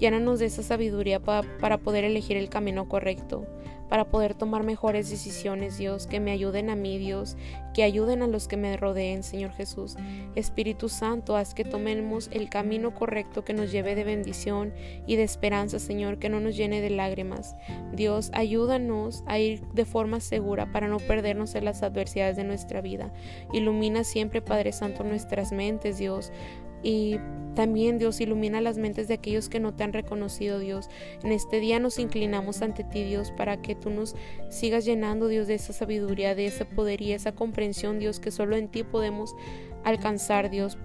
Llénanos 0.00 0.38
de 0.38 0.46
esa 0.46 0.62
sabiduría 0.62 1.20
para 1.20 1.78
poder 1.78 2.04
elegir 2.04 2.36
el 2.36 2.48
camino 2.48 2.88
correcto 2.88 3.46
para 3.90 4.08
poder 4.08 4.34
tomar 4.34 4.62
mejores 4.62 5.10
decisiones, 5.10 5.76
Dios, 5.76 6.06
que 6.06 6.20
me 6.20 6.30
ayuden 6.30 6.70
a 6.70 6.76
mí, 6.76 6.96
Dios, 6.96 7.36
que 7.74 7.82
ayuden 7.82 8.22
a 8.22 8.28
los 8.28 8.46
que 8.46 8.56
me 8.56 8.76
rodeen, 8.76 9.24
Señor 9.24 9.50
Jesús. 9.50 9.96
Espíritu 10.36 10.88
Santo, 10.88 11.36
haz 11.36 11.54
que 11.54 11.64
tomemos 11.64 12.30
el 12.32 12.48
camino 12.48 12.94
correcto 12.94 13.44
que 13.44 13.52
nos 13.52 13.72
lleve 13.72 13.96
de 13.96 14.04
bendición 14.04 14.72
y 15.08 15.16
de 15.16 15.24
esperanza, 15.24 15.80
Señor, 15.80 16.20
que 16.20 16.28
no 16.28 16.38
nos 16.38 16.56
llene 16.56 16.80
de 16.80 16.90
lágrimas. 16.90 17.56
Dios, 17.92 18.30
ayúdanos 18.32 19.24
a 19.26 19.40
ir 19.40 19.60
de 19.72 19.84
forma 19.84 20.20
segura 20.20 20.70
para 20.70 20.86
no 20.86 20.98
perdernos 20.98 21.56
en 21.56 21.64
las 21.64 21.82
adversidades 21.82 22.36
de 22.36 22.44
nuestra 22.44 22.80
vida. 22.80 23.12
Ilumina 23.52 24.04
siempre, 24.04 24.40
Padre 24.40 24.70
Santo, 24.70 25.02
nuestras 25.02 25.50
mentes, 25.50 25.98
Dios. 25.98 26.30
Y 26.82 27.18
también 27.54 27.98
Dios 27.98 28.20
ilumina 28.20 28.60
las 28.60 28.78
mentes 28.78 29.08
de 29.08 29.14
aquellos 29.14 29.48
que 29.48 29.60
no 29.60 29.74
te 29.74 29.84
han 29.84 29.92
reconocido, 29.92 30.58
Dios. 30.58 30.88
En 31.22 31.32
este 31.32 31.60
día 31.60 31.80
nos 31.80 31.98
inclinamos 31.98 32.62
ante 32.62 32.84
ti, 32.84 33.04
Dios, 33.04 33.32
para 33.32 33.60
que 33.60 33.74
tú 33.74 33.90
nos 33.90 34.14
sigas 34.48 34.84
llenando, 34.84 35.28
Dios, 35.28 35.46
de 35.46 35.54
esa 35.54 35.72
sabiduría, 35.72 36.34
de 36.34 36.46
ese 36.46 36.64
poder 36.64 37.02
y 37.02 37.12
esa 37.12 37.32
comprensión, 37.32 37.98
Dios, 37.98 38.20
que 38.20 38.30
solo 38.30 38.56
en 38.56 38.68
ti 38.68 38.84
podemos 38.84 39.34
alcanzar, 39.84 40.50
Dios 40.50 40.78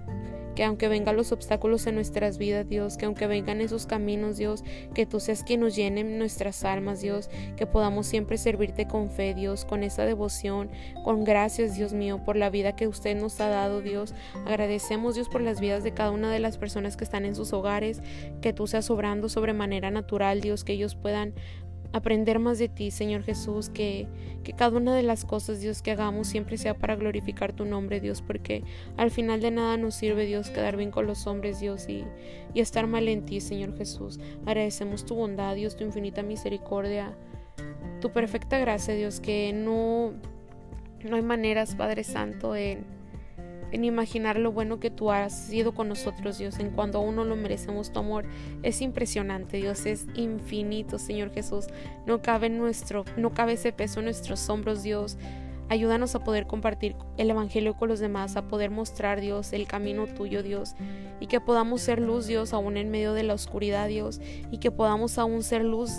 que 0.56 0.64
aunque 0.64 0.88
vengan 0.88 1.14
los 1.16 1.30
obstáculos 1.30 1.86
en 1.86 1.94
nuestras 1.94 2.38
vidas, 2.38 2.68
Dios, 2.68 2.96
que 2.96 3.04
aunque 3.04 3.26
vengan 3.26 3.60
esos 3.60 3.86
caminos, 3.86 4.38
Dios, 4.38 4.64
que 4.94 5.06
tú 5.06 5.20
seas 5.20 5.44
quien 5.44 5.60
nos 5.60 5.76
llene 5.76 6.02
nuestras 6.02 6.64
almas, 6.64 7.00
Dios, 7.00 7.30
que 7.56 7.66
podamos 7.66 8.06
siempre 8.06 8.38
servirte 8.38 8.88
con 8.88 9.10
fe, 9.10 9.34
Dios, 9.34 9.64
con 9.64 9.84
esa 9.84 10.04
devoción, 10.04 10.70
con 11.04 11.24
gracias, 11.24 11.76
Dios 11.76 11.92
mío, 11.92 12.24
por 12.24 12.36
la 12.36 12.50
vida 12.50 12.74
que 12.74 12.88
usted 12.88 13.14
nos 13.20 13.38
ha 13.40 13.48
dado, 13.48 13.82
Dios. 13.82 14.14
Agradecemos, 14.46 15.14
Dios, 15.14 15.28
por 15.28 15.42
las 15.42 15.60
vidas 15.60 15.84
de 15.84 15.92
cada 15.92 16.10
una 16.10 16.32
de 16.32 16.40
las 16.40 16.56
personas 16.56 16.96
que 16.96 17.04
están 17.04 17.26
en 17.26 17.36
sus 17.36 17.52
hogares, 17.52 18.00
que 18.40 18.54
tú 18.54 18.66
seas 18.66 18.90
obrando 18.90 19.28
sobremanera 19.28 19.90
natural, 19.90 20.40
Dios, 20.40 20.64
que 20.64 20.72
ellos 20.72 20.94
puedan 20.94 21.34
aprender 21.92 22.38
más 22.38 22.58
de 22.58 22.68
ti, 22.68 22.90
Señor 22.90 23.22
Jesús, 23.22 23.68
que, 23.68 24.06
que 24.44 24.52
cada 24.52 24.76
una 24.76 24.94
de 24.94 25.02
las 25.02 25.24
cosas, 25.24 25.60
Dios, 25.60 25.82
que 25.82 25.90
hagamos 25.92 26.26
siempre 26.28 26.58
sea 26.58 26.74
para 26.74 26.96
glorificar 26.96 27.52
tu 27.52 27.64
nombre, 27.64 28.00
Dios, 28.00 28.22
porque 28.22 28.64
al 28.96 29.10
final 29.10 29.40
de 29.40 29.50
nada 29.50 29.76
nos 29.76 29.94
sirve, 29.94 30.26
Dios, 30.26 30.50
quedar 30.50 30.76
bien 30.76 30.90
con 30.90 31.06
los 31.06 31.26
hombres, 31.26 31.60
Dios, 31.60 31.88
y, 31.88 32.04
y 32.54 32.60
estar 32.60 32.86
mal 32.86 33.08
en 33.08 33.24
ti, 33.24 33.40
Señor 33.40 33.76
Jesús. 33.76 34.18
Agradecemos 34.46 35.04
tu 35.04 35.14
bondad, 35.14 35.54
Dios, 35.54 35.76
tu 35.76 35.84
infinita 35.84 36.22
misericordia, 36.22 37.16
tu 38.00 38.10
perfecta 38.10 38.58
gracia, 38.58 38.94
Dios, 38.94 39.20
que 39.20 39.52
no, 39.52 40.14
no 41.04 41.16
hay 41.16 41.22
maneras, 41.22 41.74
Padre 41.74 42.04
Santo, 42.04 42.56
en 42.56 42.95
en 43.72 43.84
imaginar 43.84 44.38
lo 44.38 44.52
bueno 44.52 44.80
que 44.80 44.90
tú 44.90 45.10
has 45.10 45.32
sido 45.32 45.72
con 45.72 45.88
nosotros, 45.88 46.38
Dios, 46.38 46.58
en 46.58 46.70
cuando 46.70 46.98
aún 46.98 47.16
no 47.16 47.24
lo 47.24 47.36
merecemos 47.36 47.92
tu 47.92 48.00
amor. 48.00 48.24
Es 48.62 48.80
impresionante, 48.80 49.58
Dios, 49.58 49.86
es 49.86 50.06
infinito, 50.14 50.98
Señor 50.98 51.32
Jesús. 51.32 51.66
No 52.06 52.22
cabe 52.22 52.48
nuestro, 52.48 53.04
no 53.16 53.32
cabe 53.32 53.54
ese 53.54 53.72
peso 53.72 54.00
en 54.00 54.06
nuestros 54.06 54.48
hombros, 54.48 54.82
Dios. 54.82 55.18
Ayúdanos 55.68 56.14
a 56.14 56.22
poder 56.22 56.46
compartir 56.46 56.94
el 57.16 57.28
Evangelio 57.28 57.74
con 57.74 57.88
los 57.88 57.98
demás, 57.98 58.36
a 58.36 58.46
poder 58.46 58.70
mostrar, 58.70 59.20
Dios, 59.20 59.52
el 59.52 59.66
camino 59.66 60.06
tuyo, 60.06 60.44
Dios, 60.44 60.76
y 61.18 61.26
que 61.26 61.40
podamos 61.40 61.80
ser 61.80 62.00
luz, 62.00 62.28
Dios, 62.28 62.52
aún 62.52 62.76
en 62.76 62.90
medio 62.90 63.14
de 63.14 63.24
la 63.24 63.34
oscuridad, 63.34 63.88
Dios, 63.88 64.20
y 64.52 64.58
que 64.58 64.70
podamos 64.70 65.18
aún 65.18 65.42
ser 65.42 65.64
luz 65.64 65.90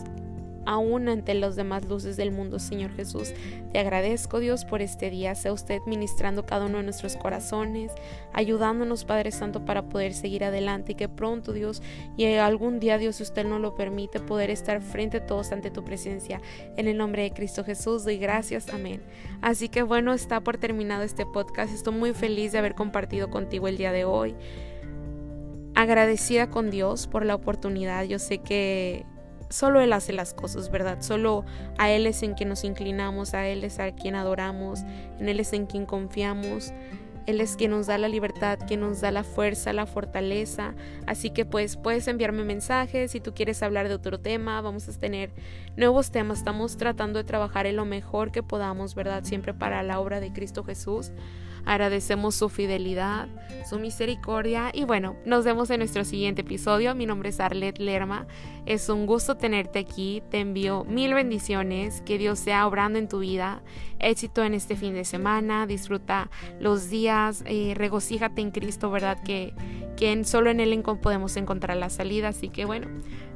aún 0.67 1.07
ante 1.07 1.33
las 1.33 1.55
demás 1.55 1.85
luces 1.85 2.17
del 2.17 2.31
mundo, 2.31 2.59
Señor 2.59 2.91
Jesús. 2.91 3.33
Te 3.71 3.79
agradezco, 3.79 4.39
Dios, 4.39 4.65
por 4.65 4.81
este 4.81 5.09
día. 5.09 5.33
Sea 5.33 5.53
usted 5.53 5.79
ministrando 5.87 6.45
cada 6.45 6.65
uno 6.65 6.79
de 6.79 6.83
nuestros 6.83 7.15
corazones, 7.15 7.93
ayudándonos, 8.33 9.05
Padre 9.05 9.31
Santo, 9.31 9.63
para 9.63 9.87
poder 9.87 10.13
seguir 10.13 10.43
adelante 10.43 10.91
y 10.91 10.95
que 10.95 11.07
pronto, 11.07 11.53
Dios, 11.53 11.81
y 12.17 12.25
algún 12.35 12.79
día, 12.79 12.97
Dios, 12.97 13.15
si 13.15 13.23
usted 13.23 13.45
no 13.45 13.59
lo 13.59 13.75
permite, 13.75 14.19
poder 14.19 14.49
estar 14.49 14.81
frente 14.81 15.17
a 15.17 15.25
todos 15.25 15.53
ante 15.53 15.71
tu 15.71 15.85
presencia. 15.85 16.41
En 16.75 16.87
el 16.87 16.97
nombre 16.97 17.23
de 17.23 17.31
Cristo 17.31 17.63
Jesús, 17.63 18.03
doy 18.03 18.17
gracias. 18.17 18.67
Amén. 18.69 19.01
Así 19.41 19.69
que 19.69 19.83
bueno, 19.83 20.13
está 20.13 20.41
por 20.41 20.57
terminado 20.57 21.03
este 21.03 21.25
podcast. 21.25 21.73
Estoy 21.73 21.93
muy 21.93 22.13
feliz 22.13 22.51
de 22.51 22.57
haber 22.57 22.75
compartido 22.75 23.29
contigo 23.29 23.69
el 23.69 23.77
día 23.77 23.93
de 23.93 24.03
hoy 24.03 24.35
agradecida 25.77 26.49
con 26.49 26.71
Dios 26.71 27.05
por 27.05 27.23
la 27.23 27.35
oportunidad. 27.35 28.03
Yo 28.05 28.17
sé 28.17 28.39
que 28.39 29.05
solo 29.49 29.81
Él 29.81 29.93
hace 29.93 30.13
las 30.13 30.33
cosas, 30.33 30.71
¿verdad? 30.71 31.01
Solo 31.01 31.45
a 31.77 31.89
Él 31.91 32.07
es 32.07 32.23
en 32.23 32.33
quien 32.33 32.49
nos 32.49 32.63
inclinamos, 32.63 33.33
a 33.33 33.47
Él 33.47 33.63
es 33.63 33.79
a 33.79 33.91
quien 33.91 34.15
adoramos, 34.15 34.81
en 35.19 35.29
Él 35.29 35.39
es 35.39 35.53
en 35.53 35.65
quien 35.65 35.85
confiamos. 35.85 36.73
Él 37.27 37.41
es 37.41 37.57
quien 37.57 37.71
nos 37.71 37.87
da 37.87 37.97
la 37.97 38.07
libertad, 38.07 38.57
quien 38.65 38.79
nos 38.79 39.01
da 39.01 39.11
la 39.11 39.25
fuerza, 39.25 39.73
la 39.73 39.85
fortaleza. 39.85 40.73
Así 41.05 41.29
que 41.29 41.43
pues 41.43 41.75
puedes 41.75 42.07
enviarme 42.07 42.45
mensajes 42.45 43.11
si 43.11 43.19
tú 43.19 43.33
quieres 43.33 43.61
hablar 43.63 43.89
de 43.89 43.95
otro 43.95 44.17
tema. 44.17 44.61
Vamos 44.61 44.87
a 44.87 44.97
tener 44.97 45.31
nuevos 45.75 46.09
temas. 46.09 46.37
Estamos 46.37 46.77
tratando 46.77 47.19
de 47.19 47.25
trabajar 47.25 47.65
en 47.65 47.75
lo 47.75 47.83
mejor 47.83 48.31
que 48.31 48.43
podamos, 48.43 48.95
¿verdad? 48.95 49.25
Siempre 49.25 49.53
para 49.53 49.83
la 49.83 49.99
obra 49.99 50.21
de 50.21 50.31
Cristo 50.31 50.63
Jesús. 50.63 51.11
Agradecemos 51.67 52.33
su 52.33 52.47
fidelidad, 52.47 53.27
su 53.69 53.77
misericordia 53.77 54.71
y 54.73 54.85
bueno, 54.85 55.17
nos 55.25 55.43
vemos 55.43 55.69
en 55.69 55.79
nuestro 55.79 56.05
siguiente 56.05 56.41
episodio. 56.41 56.95
Mi 56.95 57.05
nombre 57.05 57.27
es 57.27 57.41
Arlet 57.41 57.77
Lerma. 57.77 58.25
Es 58.65 58.87
un 58.87 59.05
gusto 59.05 59.35
tenerte 59.35 59.77
aquí. 59.77 60.23
Te 60.31 60.39
envío 60.39 60.85
mil 60.85 61.13
bendiciones. 61.13 62.01
Que 62.05 62.17
Dios 62.17 62.39
sea 62.39 62.65
obrando 62.67 62.99
en 62.99 63.09
tu 63.09 63.19
vida. 63.19 63.61
Éxito 63.99 64.45
en 64.45 64.53
este 64.53 64.77
fin 64.77 64.93
de 64.93 65.03
semana. 65.03 65.67
Disfruta 65.67 66.29
los 66.57 66.89
días. 66.89 67.43
Eh, 67.45 67.73
regocíjate 67.75 68.39
en 68.41 68.51
Cristo, 68.51 68.89
¿verdad? 68.89 69.21
Que, 69.21 69.53
que 69.97 70.23
solo 70.23 70.49
en 70.49 70.61
Él 70.61 70.81
podemos 71.01 71.35
encontrar 71.35 71.75
la 71.75 71.89
salida. 71.89 72.29
Así 72.29 72.47
que 72.47 72.63
bueno, 72.63 72.87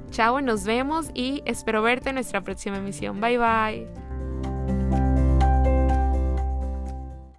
chao, 0.10 0.40
nos 0.40 0.64
vemos 0.64 1.12
y 1.14 1.42
espero 1.44 1.82
verte 1.82 2.10
en 2.10 2.16
nuestra 2.16 2.46
próxima 2.46 2.78
emisión. 2.78 3.20
Bye 3.20 3.38
bye. 3.38 5.01